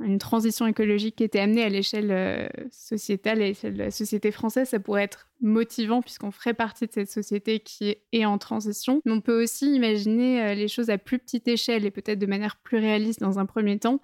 une 0.00 0.18
transition 0.18 0.66
écologique 0.66 1.16
qui 1.16 1.24
était 1.24 1.38
amenée 1.38 1.62
à 1.62 1.68
l'échelle 1.68 2.10
euh, 2.10 2.48
sociétale, 2.70 3.42
à 3.42 3.46
l'échelle 3.46 3.74
de 3.74 3.78
la 3.78 3.90
société 3.90 4.32
française, 4.32 4.68
ça 4.68 4.80
pourrait 4.80 5.04
être 5.04 5.28
motivant 5.40 6.02
puisqu'on 6.02 6.30
ferait 6.30 6.54
partie 6.54 6.86
de 6.86 6.92
cette 6.92 7.10
société 7.10 7.60
qui 7.60 7.96
est 8.12 8.24
en 8.24 8.38
transition. 8.38 9.00
Mais 9.04 9.12
on 9.12 9.20
peut 9.20 9.42
aussi 9.42 9.74
imaginer 9.74 10.42
euh, 10.42 10.54
les 10.54 10.68
choses 10.68 10.90
à 10.90 10.98
plus 10.98 11.18
petite 11.18 11.46
échelle 11.46 11.84
et 11.84 11.90
peut-être 11.90 12.18
de 12.18 12.26
manière 12.26 12.56
plus 12.56 12.78
réaliste 12.78 13.20
dans 13.20 13.38
un 13.38 13.46
premier 13.46 13.78
temps. 13.78 14.00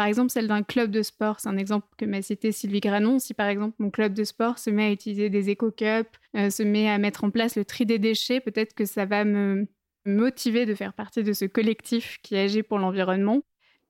Par 0.00 0.06
exemple, 0.06 0.30
celle 0.30 0.48
d'un 0.48 0.62
club 0.62 0.90
de 0.90 1.02
sport, 1.02 1.40
c'est 1.40 1.50
un 1.50 1.58
exemple 1.58 1.86
que 1.98 2.06
m'a 2.06 2.22
cité 2.22 2.52
Sylvie 2.52 2.80
Granon. 2.80 3.18
Si 3.18 3.34
par 3.34 3.48
exemple 3.48 3.74
mon 3.80 3.90
club 3.90 4.14
de 4.14 4.24
sport 4.24 4.58
se 4.58 4.70
met 4.70 4.84
à 4.84 4.92
utiliser 4.92 5.28
des 5.28 5.50
éco-cups, 5.50 6.08
euh, 6.38 6.48
se 6.48 6.62
met 6.62 6.88
à 6.88 6.96
mettre 6.96 7.22
en 7.22 7.28
place 7.28 7.54
le 7.54 7.66
tri 7.66 7.84
des 7.84 7.98
déchets, 7.98 8.40
peut-être 8.40 8.72
que 8.72 8.86
ça 8.86 9.04
va 9.04 9.26
me 9.26 9.66
motiver 10.06 10.64
de 10.64 10.74
faire 10.74 10.94
partie 10.94 11.22
de 11.22 11.34
ce 11.34 11.44
collectif 11.44 12.16
qui 12.22 12.38
agit 12.38 12.62
pour 12.62 12.78
l'environnement. 12.78 13.42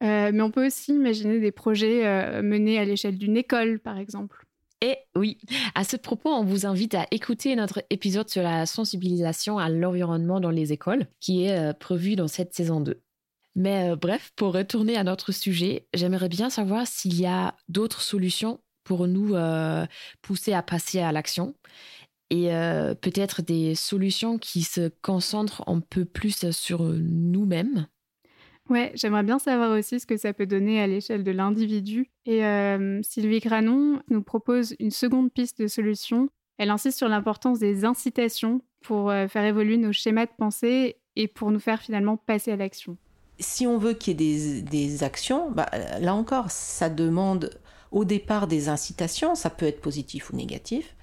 Euh, 0.03 0.33
mais 0.35 0.43
on 0.43 0.51
peut 0.51 0.67
aussi 0.67 0.91
imaginer 0.95 1.39
des 1.39 1.53
projets 1.53 2.05
euh, 2.05 2.43
menés 2.43 2.81
à 2.81 2.85
l'échelle 2.85 3.17
d'une 3.17 3.37
école, 3.37 3.79
par 3.79 3.97
exemple. 3.97 4.47
Et 4.81 4.97
oui, 5.15 5.39
à 5.77 5.85
ce 5.85 5.97
propos, 5.97 6.31
on 6.31 6.43
vous 6.43 6.67
invite 6.67 6.97
à 6.97 7.07
écouter 7.13 7.55
notre 7.55 7.85
épisode 7.89 8.29
sur 8.29 8.43
la 8.43 8.67
sensibilisation 8.67 9.61
à 9.61 9.69
l'environnement 9.69 10.41
dans 10.41 10.51
les 10.51 10.73
écoles, 10.73 11.07
qui 11.21 11.45
est 11.45 11.73
prévu 11.79 12.17
dans 12.17 12.27
cette 12.27 12.53
saison 12.53 12.81
2. 12.81 13.01
Mais 13.57 13.97
bref, 13.97 14.31
pour 14.37 14.55
retourner 14.55 14.97
à 14.97 15.05
notre 15.05 15.33
sujet, 15.33 15.87
j'aimerais 15.93 16.29
bien 16.29 16.51
savoir 16.51 16.87
s'il 16.87 17.21
y 17.21 17.27
a 17.27 17.57
d'autres 17.69 18.01
solutions 18.01 18.61
pour 18.85 19.07
nous 19.07 19.35
pousser 20.23 20.53
à 20.53 20.63
passer 20.63 21.01
à 21.01 21.13
l'action 21.13 21.55
et 22.31 22.51
peut-être 23.01 23.43
des 23.43 23.75
solutions 23.75 24.39
qui 24.39 24.63
se 24.63 24.91
concentrent 25.03 25.65
un 25.67 25.81
peu 25.81 26.05
plus 26.05 26.51
sur 26.53 26.85
nous-mêmes 26.85 27.87
Ouais, 28.71 28.93
j'aimerais 28.95 29.25
bien 29.25 29.41
savoir 29.41 29.77
aussi 29.77 29.99
ce 29.99 30.07
que 30.07 30.17
ça 30.17 30.33
peut 30.33 30.47
donner 30.47 30.81
à 30.81 30.87
l'échelle 30.87 31.25
de 31.25 31.33
l'individu. 31.33 32.09
Et 32.25 32.45
euh, 32.45 33.01
Sylvie 33.03 33.41
Granon 33.41 34.01
nous 34.09 34.23
propose 34.23 34.77
une 34.79 34.93
seconde 34.93 35.33
piste 35.33 35.61
de 35.61 35.67
solution. 35.67 36.29
Elle 36.57 36.71
insiste 36.71 36.97
sur 36.97 37.09
l'importance 37.09 37.59
des 37.59 37.85
incitations 37.85 38.63
pour 38.81 39.11
euh, 39.11 39.27
faire 39.27 39.45
évoluer 39.45 39.77
nos 39.77 39.93
schémas 39.93 40.27
de 40.27 40.31
pensée 40.39 40.99
et 41.17 41.27
pour 41.27 41.51
nous 41.51 41.59
faire 41.59 41.83
finalement 41.83 42.17
passer 42.17 42.53
à 42.53 42.57
l'action. 42.57 42.97
Si 43.41 43.67
on 43.67 43.79
veut 43.79 43.95
qu'il 43.95 44.21
y 44.21 44.59
ait 44.59 44.63
des, 44.63 45.03
actions, 45.03 45.51
bah, 45.51 45.71
là 45.99 46.15
encore, 46.15 46.51
ça 46.51 46.89
demande 46.89 47.59
au 47.91 48.05
départ 48.05 48.47
des 48.47 48.69
incitations, 48.69 49.35
ça 49.35 49.51
peut 49.51 49.67
être 49.67 49.81
positif 49.81 50.31
ou 50.31 50.37
négatif. 50.37 50.95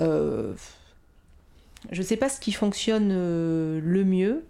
Euh, 0.00 0.54
je 1.90 2.02
ne 2.02 2.06
sais 2.06 2.16
pas 2.16 2.28
ce 2.28 2.40
qui 2.40 2.52
fonctionne 2.52 3.08
le 3.08 4.04
mieux. 4.04 4.44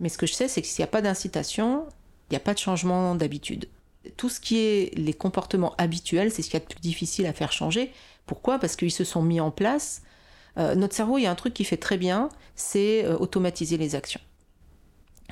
Mais 0.00 0.08
ce 0.08 0.18
que 0.18 0.26
je 0.26 0.34
sais, 0.34 0.48
c'est 0.48 0.60
que 0.62 0.68
s'il 0.68 0.82
n'y 0.82 0.88
a 0.88 0.90
pas 0.90 1.02
d'incitation, 1.02 1.86
il 2.28 2.32
n'y 2.32 2.36
a 2.36 2.40
pas 2.40 2.54
de 2.54 2.58
changement 2.58 3.14
d'habitude. 3.14 3.68
Tout 4.16 4.28
ce 4.28 4.40
qui 4.40 4.58
est 4.58 4.96
les 4.96 5.14
comportements 5.14 5.74
habituels, 5.78 6.30
c'est 6.30 6.42
ce 6.42 6.50
qui 6.50 6.56
est 6.56 6.60
le 6.60 6.66
plus 6.66 6.80
difficile 6.80 7.26
à 7.26 7.32
faire 7.32 7.52
changer. 7.52 7.92
Pourquoi? 8.26 8.58
Parce 8.58 8.76
qu'ils 8.76 8.92
se 8.92 9.04
sont 9.04 9.22
mis 9.22 9.40
en 9.40 9.50
place. 9.50 10.02
Euh, 10.58 10.74
notre 10.74 10.94
cerveau, 10.94 11.18
il 11.18 11.22
y 11.22 11.26
a 11.26 11.30
un 11.30 11.36
truc 11.36 11.54
qui 11.54 11.64
fait 11.64 11.76
très 11.76 11.98
bien, 11.98 12.28
c'est 12.54 13.04
euh, 13.04 13.16
automatiser 13.16 13.76
les 13.76 13.94
actions. 13.94 14.20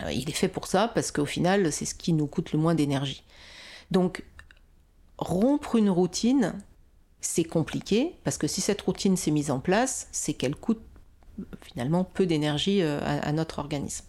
Euh, 0.03 0.13
il 0.13 0.29
est 0.29 0.35
fait 0.35 0.49
pour 0.49 0.67
ça 0.67 0.89
parce 0.89 1.13
qu'au 1.13 1.27
final, 1.27 1.73
c'est 1.73 1.85
ce 1.85 1.95
qui 1.95 2.13
nous 2.13 2.27
coûte 2.27 2.53
le 2.53 2.59
moins 2.59 2.75
d'énergie. 2.75 3.25
Donc, 3.91 4.25
rompre 5.19 5.77
une 5.77 5.91
routine, 5.91 6.55
c'est 7.21 7.45
compliqué 7.45 8.17
parce 8.25 8.39
que 8.39 8.47
si 8.47 8.61
cette 8.61 8.83
routine 8.83 9.17
s'est 9.17 9.31
mise 9.31 9.51
en 9.51 9.61
place, 9.61 10.09
c'est 10.13 10.35
qu'elle 10.35 10.57
coûte 10.57 10.83
finalement 11.63 12.05
peu 12.05 12.27
d'énergie 12.27 12.83
à 12.83 13.33
notre 13.33 13.59
organisme. 13.59 14.05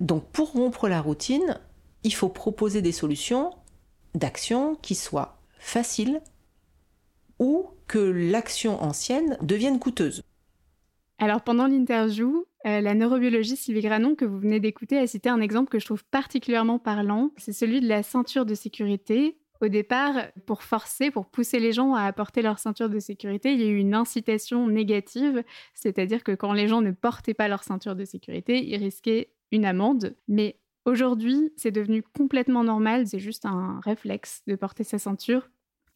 Donc 0.00 0.24
pour 0.30 0.52
rompre 0.52 0.88
la 0.88 1.00
routine, 1.00 1.58
il 2.04 2.14
faut 2.14 2.28
proposer 2.28 2.82
des 2.82 2.92
solutions 2.92 3.54
d'action 4.14 4.76
qui 4.76 4.94
soient 4.94 5.38
faciles 5.58 6.20
ou 7.38 7.70
que 7.86 7.98
l'action 7.98 8.82
ancienne 8.82 9.36
devienne 9.42 9.78
coûteuse. 9.78 10.22
Alors 11.18 11.42
pendant 11.42 11.66
l'interview, 11.66 12.44
euh, 12.68 12.80
la 12.80 12.94
neurobiologiste 12.94 13.64
Sylvie 13.64 13.80
Granon 13.80 14.14
que 14.14 14.24
vous 14.24 14.38
venez 14.38 14.60
d'écouter 14.60 14.98
a 14.98 15.06
cité 15.06 15.30
un 15.30 15.40
exemple 15.40 15.70
que 15.70 15.78
je 15.78 15.86
trouve 15.86 16.04
particulièrement 16.04 16.78
parlant, 16.78 17.30
c'est 17.38 17.52
celui 17.52 17.80
de 17.80 17.88
la 17.88 18.02
ceinture 18.02 18.44
de 18.44 18.54
sécurité. 18.54 19.38
Au 19.60 19.68
départ, 19.68 20.14
pour 20.46 20.62
forcer, 20.62 21.10
pour 21.10 21.26
pousser 21.26 21.58
les 21.58 21.72
gens 21.72 21.94
à 21.94 22.02
apporter 22.02 22.42
leur 22.42 22.58
ceinture 22.58 22.90
de 22.90 22.98
sécurité, 22.98 23.52
il 23.52 23.60
y 23.60 23.64
a 23.64 23.68
eu 23.68 23.78
une 23.78 23.94
incitation 23.94 24.68
négative, 24.68 25.42
c'est-à-dire 25.74 26.22
que 26.22 26.32
quand 26.32 26.52
les 26.52 26.68
gens 26.68 26.80
ne 26.80 26.92
portaient 26.92 27.34
pas 27.34 27.48
leur 27.48 27.64
ceinture 27.64 27.96
de 27.96 28.04
sécurité, 28.04 28.64
ils 28.64 28.76
risquaient 28.76 29.32
une 29.50 29.64
amende. 29.64 30.14
Mais 30.28 30.60
aujourd'hui, 30.84 31.52
c'est 31.56 31.72
devenu 31.72 32.02
complètement 32.02 32.64
normal, 32.64 33.06
c'est 33.06 33.18
juste 33.18 33.46
un 33.46 33.80
réflexe 33.82 34.42
de 34.46 34.54
porter 34.54 34.84
sa 34.84 34.98
ceinture. 34.98 35.48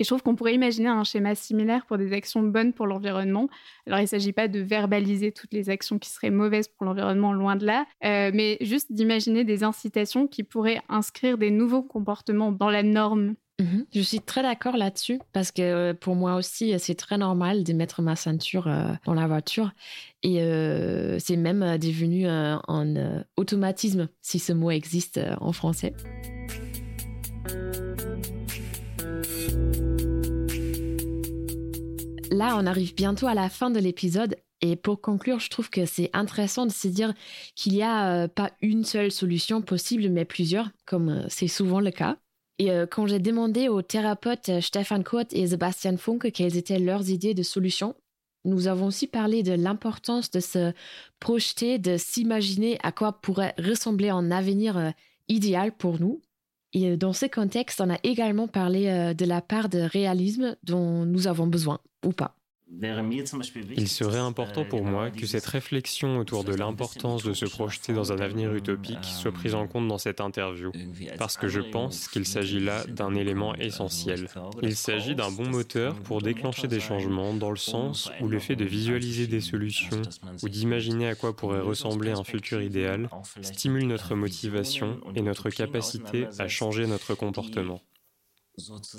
Et 0.02 0.04
je 0.04 0.08
trouve 0.08 0.22
qu'on 0.22 0.34
pourrait 0.34 0.54
imaginer 0.54 0.88
un 0.88 1.04
schéma 1.04 1.36
similaire 1.36 1.86
pour 1.86 1.96
des 1.96 2.12
actions 2.12 2.42
bonnes 2.42 2.72
pour 2.72 2.88
l'environnement. 2.88 3.48
Alors, 3.86 4.00
il 4.00 4.02
ne 4.02 4.08
s'agit 4.08 4.32
pas 4.32 4.48
de 4.48 4.58
verbaliser 4.58 5.30
toutes 5.30 5.52
les 5.52 5.70
actions 5.70 6.00
qui 6.00 6.10
seraient 6.10 6.30
mauvaises 6.30 6.66
pour 6.66 6.84
l'environnement, 6.84 7.32
loin 7.32 7.56
de 7.56 7.64
là, 7.64 7.86
euh, 8.04 8.32
mais 8.34 8.58
juste 8.60 8.92
d'imaginer 8.92 9.44
des 9.44 9.62
incitations 9.62 10.26
qui 10.26 10.42
pourraient 10.42 10.82
inscrire 10.88 11.38
des 11.38 11.50
nouveaux 11.50 11.82
comportements 11.82 12.50
dans 12.50 12.68
la 12.68 12.82
norme 12.82 13.36
Mhm. 13.60 13.84
Je 13.94 14.00
suis 14.00 14.20
très 14.20 14.42
d'accord 14.42 14.76
là-dessus 14.76 15.20
parce 15.32 15.52
que 15.52 15.62
euh, 15.62 15.94
pour 15.94 16.16
moi 16.16 16.36
aussi, 16.36 16.74
c'est 16.78 16.94
très 16.94 17.18
normal 17.18 17.64
de 17.64 17.72
mettre 17.72 18.02
ma 18.02 18.16
ceinture 18.16 18.66
euh, 18.66 18.92
dans 19.04 19.14
la 19.14 19.26
voiture 19.26 19.70
et 20.22 20.42
euh, 20.42 21.18
c'est 21.18 21.36
même 21.36 21.78
devenu 21.78 22.26
un 22.26 22.60
automatisme 23.36 24.08
si 24.20 24.38
ce 24.38 24.52
mot 24.52 24.70
existe 24.70 25.20
en 25.40 25.52
français. 25.52 25.92
Là, 32.32 32.56
on 32.58 32.66
arrive 32.66 32.94
bientôt 32.94 33.26
à 33.26 33.34
la 33.34 33.48
fin 33.48 33.70
de 33.70 33.78
l'épisode 33.78 34.36
et 34.62 34.76
pour 34.76 35.00
conclure, 35.00 35.38
je 35.38 35.50
trouve 35.50 35.68
que 35.68 35.84
c'est 35.84 36.08
intéressant 36.12 36.66
de 36.66 36.72
se 36.72 36.88
dire 36.88 37.12
qu'il 37.54 37.74
n'y 37.74 37.82
a 37.82 38.26
pas 38.28 38.52
une 38.62 38.84
seule 38.84 39.10
solution 39.10 39.60
possible, 39.60 40.08
mais 40.08 40.24
plusieurs, 40.24 40.70
comme 40.86 41.26
c'est 41.28 41.48
souvent 41.48 41.80
le 41.80 41.90
cas. 41.90 42.16
Et 42.58 42.70
euh, 42.70 42.86
quand 42.86 43.06
j'ai 43.06 43.18
demandé 43.18 43.68
aux 43.68 43.82
thérapeutes 43.82 44.48
euh, 44.48 44.60
Stefan 44.60 45.02
Kurt 45.02 45.32
et 45.32 45.48
Sebastian 45.48 45.96
Funke 45.96 46.30
quelles 46.32 46.56
étaient 46.56 46.78
leurs 46.78 47.10
idées 47.10 47.34
de 47.34 47.42
solutions, 47.42 47.96
nous 48.44 48.68
avons 48.68 48.86
aussi 48.86 49.06
parlé 49.06 49.42
de 49.42 49.52
l'importance 49.52 50.30
de 50.30 50.40
se 50.40 50.72
projeter, 51.18 51.78
de 51.78 51.96
s'imaginer 51.96 52.78
à 52.82 52.92
quoi 52.92 53.20
pourrait 53.20 53.54
ressembler 53.58 54.10
un 54.10 54.30
avenir 54.30 54.76
euh, 54.76 54.90
idéal 55.28 55.72
pour 55.72 56.00
nous. 56.00 56.22
Et 56.72 56.96
dans 56.96 57.12
ce 57.12 57.26
contexte, 57.26 57.80
on 57.80 57.90
a 57.90 57.98
également 58.02 58.48
parlé 58.48 59.14
de 59.14 59.24
la 59.24 59.42
part 59.42 59.68
de 59.68 59.80
réalisme 59.80 60.56
dont 60.62 61.04
nous 61.04 61.26
avons 61.26 61.46
besoin, 61.46 61.80
ou 62.04 62.12
pas. 62.12 62.36
Il 62.80 63.88
serait 63.88 64.18
important 64.18 64.64
pour 64.64 64.84
moi 64.84 65.10
que 65.10 65.26
cette 65.26 65.46
réflexion 65.46 66.18
autour 66.18 66.44
de 66.44 66.54
l'importance 66.54 67.22
de 67.22 67.32
se 67.32 67.44
projeter 67.44 67.92
dans 67.92 68.12
un 68.12 68.18
avenir 68.18 68.54
utopique 68.54 69.04
soit 69.04 69.32
prise 69.32 69.54
en 69.54 69.66
compte 69.66 69.88
dans 69.88 69.98
cette 69.98 70.20
interview, 70.20 70.72
parce 71.18 71.36
que 71.36 71.48
je 71.48 71.60
pense 71.60 72.08
qu'il 72.08 72.26
s'agit 72.26 72.60
là 72.60 72.84
d'un 72.88 73.14
élément 73.14 73.54
essentiel. 73.56 74.28
Il 74.62 74.74
s'agit 74.74 75.14
d'un 75.14 75.30
bon 75.30 75.48
moteur 75.48 75.94
pour 76.00 76.22
déclencher 76.22 76.66
des 76.66 76.80
changements 76.80 77.34
dans 77.34 77.50
le 77.50 77.56
sens 77.56 78.10
où 78.20 78.28
le 78.28 78.38
fait 78.38 78.56
de 78.56 78.64
visualiser 78.64 79.26
des 79.26 79.40
solutions 79.40 80.02
ou 80.42 80.48
d'imaginer 80.48 81.08
à 81.08 81.14
quoi 81.14 81.36
pourrait 81.36 81.60
ressembler 81.60 82.12
un 82.12 82.24
futur 82.24 82.62
idéal 82.62 83.08
stimule 83.42 83.86
notre 83.86 84.14
motivation 84.14 85.00
et 85.14 85.22
notre 85.22 85.50
capacité 85.50 86.26
à 86.38 86.48
changer 86.48 86.86
notre 86.86 87.14
comportement. 87.14 87.80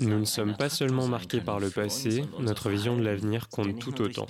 Nous 0.00 0.18
ne 0.18 0.24
sommes 0.24 0.56
pas 0.56 0.68
seulement 0.68 1.06
marqués 1.06 1.40
par 1.40 1.60
le 1.60 1.70
passé, 1.70 2.24
notre 2.40 2.70
vision 2.70 2.96
de 2.96 3.02
l'avenir 3.02 3.48
compte 3.48 3.78
tout 3.78 4.00
autant. 4.00 4.26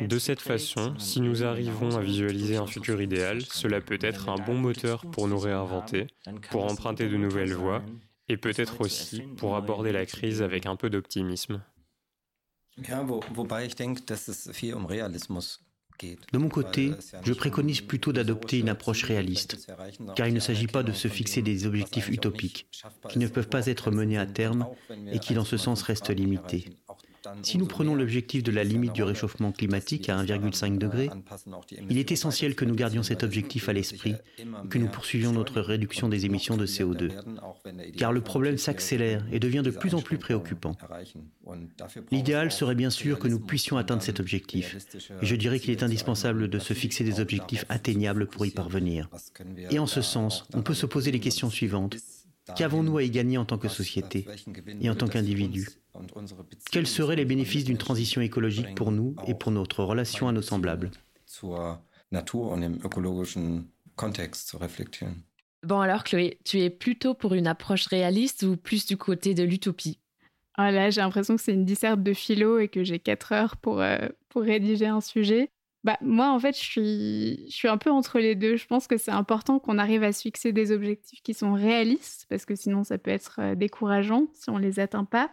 De 0.00 0.18
cette 0.18 0.40
façon, 0.40 0.98
si 0.98 1.20
nous 1.20 1.44
arrivons 1.44 1.96
à 1.96 2.00
visualiser 2.00 2.56
un 2.56 2.66
futur 2.66 3.00
idéal, 3.00 3.42
cela 3.42 3.80
peut 3.80 3.98
être 4.00 4.28
un 4.28 4.34
bon 4.34 4.54
moteur 4.54 5.06
pour 5.12 5.28
nous 5.28 5.38
réinventer, 5.38 6.08
pour 6.50 6.64
emprunter 6.64 7.08
de 7.08 7.16
nouvelles 7.16 7.54
voies, 7.54 7.82
et 8.28 8.36
peut-être 8.36 8.80
aussi 8.80 9.22
pour 9.36 9.54
aborder 9.54 9.92
la 9.92 10.06
crise 10.06 10.42
avec 10.42 10.66
un 10.66 10.74
peu 10.74 10.90
d'optimisme. 10.90 11.62
De 16.32 16.38
mon 16.38 16.48
côté, 16.48 16.92
je 17.22 17.32
préconise 17.32 17.80
plutôt 17.80 18.12
d'adopter 18.12 18.58
une 18.58 18.68
approche 18.68 19.02
réaliste, 19.04 19.58
car 20.14 20.28
il 20.28 20.34
ne 20.34 20.40
s'agit 20.40 20.66
pas 20.68 20.82
de 20.82 20.92
se 20.92 21.08
fixer 21.08 21.42
des 21.42 21.66
objectifs 21.66 22.08
utopiques, 22.08 22.68
qui 23.08 23.18
ne 23.18 23.26
peuvent 23.28 23.48
pas 23.48 23.66
être 23.66 23.90
menés 23.90 24.18
à 24.18 24.26
terme 24.26 24.68
et 25.10 25.18
qui 25.18 25.34
dans 25.34 25.44
ce 25.44 25.56
sens 25.56 25.82
restent 25.82 26.10
limités. 26.10 26.66
Si 27.42 27.58
nous 27.58 27.66
prenons 27.66 27.94
l'objectif 27.94 28.42
de 28.42 28.50
la 28.50 28.64
limite 28.64 28.92
du 28.92 29.02
réchauffement 29.02 29.52
climatique 29.52 30.08
à 30.08 30.22
1,5 30.22 30.78
degré, 30.78 31.10
il 31.88 31.98
est 31.98 32.12
essentiel 32.12 32.54
que 32.54 32.64
nous 32.64 32.74
gardions 32.74 33.02
cet 33.02 33.22
objectif 33.22 33.68
à 33.68 33.72
l'esprit 33.72 34.14
que 34.70 34.78
nous 34.78 34.88
poursuivions 34.88 35.32
notre 35.32 35.60
réduction 35.60 36.08
des 36.08 36.26
émissions 36.26 36.56
de 36.56 36.66
CO2. 36.66 37.10
Car 37.96 38.12
le 38.12 38.20
problème 38.20 38.58
s'accélère 38.58 39.24
et 39.32 39.40
devient 39.40 39.62
de 39.64 39.70
plus 39.70 39.94
en 39.94 40.00
plus 40.00 40.18
préoccupant. 40.18 40.76
L'idéal 42.10 42.52
serait 42.52 42.74
bien 42.74 42.90
sûr 42.90 43.18
que 43.18 43.28
nous 43.28 43.40
puissions 43.40 43.76
atteindre 43.76 44.02
cet 44.02 44.20
objectif. 44.20 44.76
Et 45.22 45.26
je 45.26 45.36
dirais 45.36 45.58
qu'il 45.60 45.70
est 45.70 45.82
indispensable 45.82 46.48
de 46.48 46.58
se 46.58 46.74
fixer 46.74 47.04
des 47.04 47.20
objectifs 47.20 47.64
atteignables 47.68 48.26
pour 48.26 48.46
y 48.46 48.50
parvenir. 48.50 49.08
Et 49.70 49.78
en 49.78 49.86
ce 49.86 50.02
sens, 50.02 50.44
on 50.54 50.62
peut 50.62 50.74
se 50.74 50.86
poser 50.86 51.10
les 51.10 51.20
questions 51.20 51.50
suivantes. 51.50 51.96
Qu'avons-nous 52.56 52.98
à 52.98 53.02
y 53.02 53.10
gagner 53.10 53.38
en 53.38 53.44
tant 53.44 53.58
que 53.58 53.68
société 53.68 54.26
et 54.80 54.90
en 54.90 54.94
tant 54.94 55.08
qu'individu? 55.08 55.68
Quels 56.70 56.86
seraient 56.86 57.16
les 57.16 57.24
bénéfices 57.24 57.64
d'une 57.64 57.78
transition 57.78 58.20
écologique 58.20 58.74
pour 58.74 58.92
nous 58.92 59.14
et 59.26 59.34
pour 59.34 59.52
notre 59.52 59.84
relation 59.84 60.28
à 60.28 60.32
nos 60.32 60.42
semblables? 60.42 60.90
Bon 65.64 65.80
alors 65.80 66.04
Chloé, 66.04 66.38
tu 66.44 66.60
es 66.60 66.70
plutôt 66.70 67.14
pour 67.14 67.34
une 67.34 67.48
approche 67.48 67.86
réaliste 67.86 68.44
ou 68.44 68.56
plus 68.56 68.86
du 68.86 68.96
côté 68.96 69.34
de 69.34 69.42
l'utopie? 69.42 69.98
Ah 70.54 70.70
Là, 70.72 70.90
j'ai 70.90 71.00
l'impression 71.00 71.36
que 71.36 71.42
c'est 71.42 71.52
une 71.52 71.64
disserte 71.64 72.02
de 72.02 72.12
philo 72.12 72.58
et 72.58 72.68
que 72.68 72.82
j'ai 72.82 72.98
4 72.98 73.32
heures 73.32 73.56
pour, 73.56 73.80
euh, 73.80 74.08
pour 74.28 74.42
rédiger 74.42 74.86
un 74.86 75.00
sujet. 75.00 75.50
Bah, 75.84 75.96
moi, 76.00 76.32
en 76.32 76.38
fait, 76.40 76.56
je 76.56 76.62
suis, 76.62 77.44
je 77.48 77.54
suis 77.54 77.68
un 77.68 77.78
peu 77.78 77.90
entre 77.90 78.18
les 78.18 78.34
deux. 78.34 78.56
Je 78.56 78.66
pense 78.66 78.86
que 78.86 78.96
c'est 78.96 79.12
important 79.12 79.58
qu'on 79.58 79.78
arrive 79.78 80.02
à 80.02 80.12
se 80.12 80.22
fixer 80.22 80.52
des 80.52 80.72
objectifs 80.72 81.22
qui 81.22 81.34
sont 81.34 81.52
réalistes, 81.52 82.26
parce 82.28 82.44
que 82.44 82.56
sinon, 82.56 82.84
ça 82.84 82.98
peut 82.98 83.10
être 83.10 83.36
euh, 83.38 83.54
décourageant 83.54 84.26
si 84.34 84.50
on 84.50 84.58
ne 84.58 84.62
les 84.62 84.80
atteint 84.80 85.04
pas. 85.04 85.30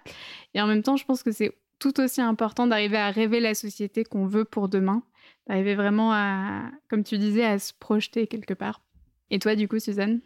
Et 0.53 0.61
en 0.61 0.67
même 0.67 0.83
temps, 0.83 0.97
je 0.97 1.05
pense 1.05 1.23
que 1.23 1.31
c'est 1.31 1.51
tout 1.79 1.99
aussi 1.99 2.21
important 2.21 2.67
d'arriver 2.67 2.97
à 2.97 3.09
rêver 3.09 3.39
la 3.39 3.53
société 3.53 4.03
qu'on 4.03 4.27
veut 4.27 4.45
pour 4.45 4.69
demain, 4.69 5.03
d'arriver 5.47 5.75
vraiment 5.75 6.13
à, 6.13 6.71
comme 6.89 7.03
tu 7.03 7.17
disais, 7.17 7.43
à 7.43 7.59
se 7.59 7.73
projeter 7.73 8.27
quelque 8.27 8.53
part. 8.53 8.81
Et 9.31 9.39
toi, 9.39 9.55
du 9.55 9.67
coup, 9.67 9.79
Suzanne? 9.79 10.21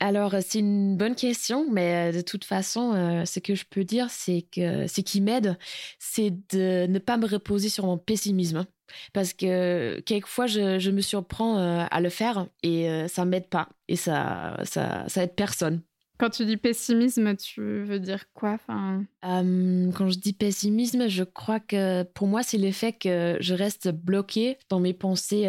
Alors, 0.00 0.34
c'est 0.40 0.58
une 0.58 0.96
bonne 0.96 1.14
question, 1.14 1.66
mais 1.70 2.10
euh, 2.10 2.16
de 2.16 2.20
toute 2.22 2.44
façon, 2.44 2.92
euh, 2.94 3.24
ce 3.24 3.38
que 3.38 3.54
je 3.54 3.64
peux 3.64 3.84
dire, 3.84 4.10
c'est 4.10 4.42
que 4.50 4.86
ce 4.86 5.00
qui 5.00 5.20
m'aide, 5.20 5.56
c'est 5.98 6.30
de 6.52 6.86
ne 6.86 6.98
pas 6.98 7.16
me 7.16 7.26
reposer 7.26 7.68
sur 7.68 7.86
mon 7.86 7.98
pessimisme. 7.98 8.66
Parce 9.12 9.32
que 9.32 10.00
quelquefois, 10.00 10.46
je, 10.46 10.90
me 10.90 11.00
surprends 11.00 11.58
euh, 11.58 11.84
à 11.90 12.00
le 12.00 12.08
faire 12.08 12.46
et 12.62 12.88
ça 13.08 13.24
ne 13.24 13.30
m'aide 13.30 13.48
pas. 13.48 13.68
Et 13.88 13.96
ça, 13.96 14.56
ça, 14.64 15.04
ça 15.08 15.22
aide 15.22 15.34
personne. 15.34 15.82
Quand 16.16 16.30
tu 16.30 16.44
dis 16.44 16.56
pessimisme, 16.56 17.34
tu 17.36 17.82
veux 17.82 17.98
dire 17.98 18.26
quoi? 18.34 18.50
Enfin... 18.52 19.04
quand 19.22 20.08
je 20.08 20.18
dis 20.18 20.32
pessimisme, 20.32 21.08
je 21.08 21.24
crois 21.24 21.58
que 21.58 22.04
pour 22.04 22.28
moi, 22.28 22.44
c'est 22.44 22.58
le 22.58 22.70
fait 22.70 22.92
que 22.92 23.36
je 23.40 23.54
reste 23.54 23.88
bloquée 23.88 24.56
dans 24.68 24.78
mes 24.78 24.94
pensées 24.94 25.48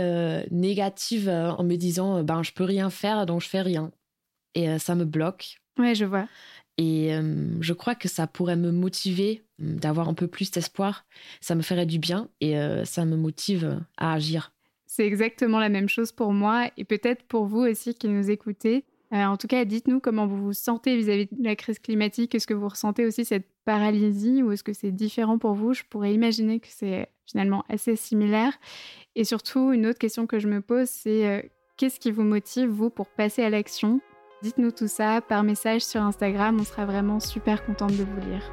négatives 0.50 1.30
en 1.30 1.64
me 1.64 1.76
disant 1.76 2.24
ben, 2.24 2.42
je 2.42 2.52
peux 2.52 2.64
rien 2.64 2.90
faire, 2.90 3.28
donc 3.28 3.42
je 3.42 3.48
fais 3.48 3.62
rien 3.62 3.92
et 4.56 4.70
euh, 4.70 4.80
ça 4.80 4.96
me 4.96 5.06
bloque. 5.06 5.62
Ouais, 5.78 5.94
je 5.94 6.06
vois. 6.06 6.28
Et 6.78 7.16
euh, 7.16 7.48
je 7.62 7.74
crois 7.74 7.96
que 7.96 8.08
ça 8.08 8.28
pourrait 8.28 8.58
me 8.58 8.72
motiver 8.72 9.44
hum, 9.62 9.76
d'avoir 9.76 10.10
un 10.10 10.14
peu 10.14 10.28
plus 10.28 10.52
d'espoir. 10.52 11.06
Ça 11.42 11.56
me 11.56 11.62
ferait 11.62 11.86
du 11.86 12.00
bien 12.00 12.30
et 12.42 12.58
euh, 12.58 12.86
ça 12.86 13.06
me 13.06 13.16
motive 13.16 13.80
à 13.98 14.14
agir. 14.14 14.52
C'est 14.86 15.06
exactement 15.06 15.60
la 15.60 15.70
même 15.70 15.90
chose 15.90 16.12
pour 16.12 16.32
moi 16.32 16.70
et 16.78 16.86
peut-être 16.86 17.24
pour 17.24 17.46
vous 17.46 17.60
aussi 17.60 17.96
qui 17.96 18.08
nous 18.08 18.30
écoutez. 18.30 18.86
en 19.12 19.36
tout 19.36 19.48
cas, 19.48 19.66
dites-nous 19.66 20.00
comment 20.00 20.26
vous 20.26 20.38
vous 20.38 20.54
sentez 20.54 20.96
vis-à-vis 20.96 21.28
de 21.32 21.44
la 21.44 21.56
crise 21.56 21.80
climatique. 21.80 22.34
Est-ce 22.34 22.48
que 22.48 22.54
vous 22.54 22.70
ressentez 22.70 23.06
aussi 23.06 23.26
cette 23.26 23.48
paralysie 23.66 24.42
ou 24.42 24.52
est-ce 24.52 24.64
que 24.64 24.74
c'est 24.74 24.92
différent 24.92 25.38
pour 25.38 25.54
vous? 25.54 25.74
Je 25.74 25.84
pourrais 25.90 26.14
imaginer 26.14 26.60
que 26.60 26.68
c'est 26.70 27.10
finalement 27.26 27.66
assez 27.68 27.96
similaire. 27.96 28.54
Et 29.16 29.26
surtout, 29.26 29.74
une 29.74 29.86
autre 29.86 30.00
question 30.00 30.28
que 30.28 30.40
je 30.40 30.48
me 30.48 30.62
pose, 30.62 30.88
c'est 30.88 31.52
qu'est-ce 31.78 32.00
qui 32.00 32.12
vous 32.12 32.24
motive, 32.24 32.70
vous, 32.70 32.90
pour 32.90 33.08
passer 33.08 33.44
à 33.44 33.50
l'action? 33.50 34.00
Dites-nous 34.46 34.70
tout 34.70 34.88
ça 34.88 35.22
par 35.22 35.42
message 35.42 35.82
sur 35.82 36.04
Instagram, 36.04 36.60
on 36.60 36.64
sera 36.64 36.86
vraiment 36.86 37.20
super 37.20 37.66
contente 37.66 37.94
de 37.94 38.04
vous 38.04 38.30
lire. 38.30 38.44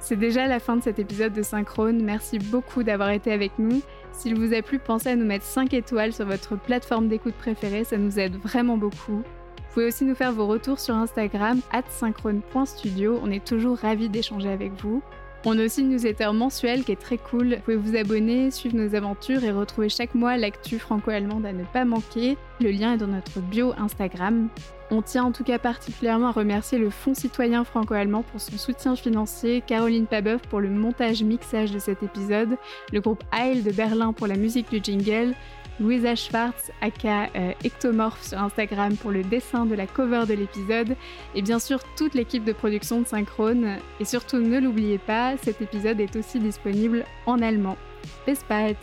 C'est 0.00 0.16
déjà 0.16 0.48
la 0.48 0.58
fin 0.58 0.74
de 0.74 0.82
cet 0.82 0.98
épisode 0.98 1.32
de 1.32 1.42
Synchrone. 1.42 2.02
Merci 2.02 2.40
beaucoup 2.40 2.82
d'avoir 2.82 3.10
été 3.10 3.30
avec 3.30 3.52
nous. 3.60 3.80
S'il 4.10 4.34
vous 4.34 4.52
a 4.54 4.60
plu, 4.60 4.80
pensez 4.80 5.10
à 5.10 5.14
nous 5.14 5.24
mettre 5.24 5.44
5 5.44 5.72
étoiles 5.72 6.12
sur 6.12 6.26
votre 6.26 6.56
plateforme 6.56 7.06
d'écoute 7.06 7.36
préférée, 7.36 7.84
ça 7.84 7.96
nous 7.96 8.18
aide 8.18 8.34
vraiment 8.34 8.76
beaucoup. 8.76 9.18
Vous 9.18 9.72
pouvez 9.72 9.86
aussi 9.86 10.04
nous 10.04 10.16
faire 10.16 10.32
vos 10.32 10.48
retours 10.48 10.80
sur 10.80 10.96
Instagram, 10.96 11.60
synchrone.studio. 11.90 13.20
On 13.22 13.30
est 13.30 13.46
toujours 13.46 13.78
ravis 13.78 14.08
d'échanger 14.08 14.50
avec 14.50 14.72
vous. 14.82 15.00
On 15.46 15.58
a 15.58 15.64
aussi 15.64 15.82
une 15.82 15.90
newsletter 15.90 16.32
mensuelle 16.32 16.84
qui 16.84 16.92
est 16.92 17.00
très 17.00 17.18
cool. 17.18 17.56
Vous 17.56 17.60
pouvez 17.60 17.76
vous 17.76 17.96
abonner, 17.96 18.50
suivre 18.50 18.76
nos 18.76 18.94
aventures 18.94 19.44
et 19.44 19.52
retrouver 19.52 19.90
chaque 19.90 20.14
mois 20.14 20.38
l'actu 20.38 20.78
franco-allemande 20.78 21.44
à 21.44 21.52
ne 21.52 21.64
pas 21.64 21.84
manquer. 21.84 22.38
Le 22.62 22.70
lien 22.70 22.94
est 22.94 22.96
dans 22.96 23.08
notre 23.08 23.40
bio 23.40 23.74
Instagram. 23.76 24.48
On 24.90 25.02
tient 25.02 25.24
en 25.24 25.32
tout 25.32 25.44
cas 25.44 25.58
particulièrement 25.58 26.28
à 26.28 26.32
remercier 26.32 26.78
le 26.78 26.88
Fonds 26.88 27.12
citoyen 27.12 27.62
franco-allemand 27.64 28.22
pour 28.22 28.40
son 28.40 28.56
soutien 28.56 28.96
financier, 28.96 29.62
Caroline 29.66 30.06
Pabeuf 30.06 30.40
pour 30.42 30.60
le 30.60 30.70
montage-mixage 30.70 31.72
de 31.72 31.78
cet 31.78 32.02
épisode, 32.02 32.56
le 32.92 33.00
groupe 33.02 33.22
Heil 33.30 33.62
de 33.62 33.70
Berlin 33.70 34.14
pour 34.14 34.26
la 34.26 34.36
musique 34.36 34.70
du 34.70 34.80
jingle, 34.82 35.34
Louisa 35.80 36.14
Schwartz, 36.14 36.70
aka 36.80 37.28
euh, 37.34 37.52
Ectomorph 37.64 38.22
sur 38.22 38.38
Instagram 38.38 38.96
pour 38.96 39.10
le 39.10 39.22
dessin 39.22 39.66
de 39.66 39.74
la 39.74 39.86
cover 39.86 40.24
de 40.28 40.34
l'épisode, 40.34 40.96
et 41.34 41.42
bien 41.42 41.58
sûr 41.58 41.80
toute 41.96 42.14
l'équipe 42.14 42.44
de 42.44 42.52
production 42.52 43.00
de 43.00 43.06
Synchrone. 43.06 43.78
Et 44.00 44.04
surtout, 44.04 44.38
ne 44.38 44.60
l'oubliez 44.60 44.98
pas, 44.98 45.36
cet 45.38 45.60
épisode 45.60 46.00
est 46.00 46.16
aussi 46.16 46.38
disponible 46.38 47.04
en 47.26 47.40
allemand. 47.42 47.76
Bis 48.26 48.40
bald! 48.48 48.76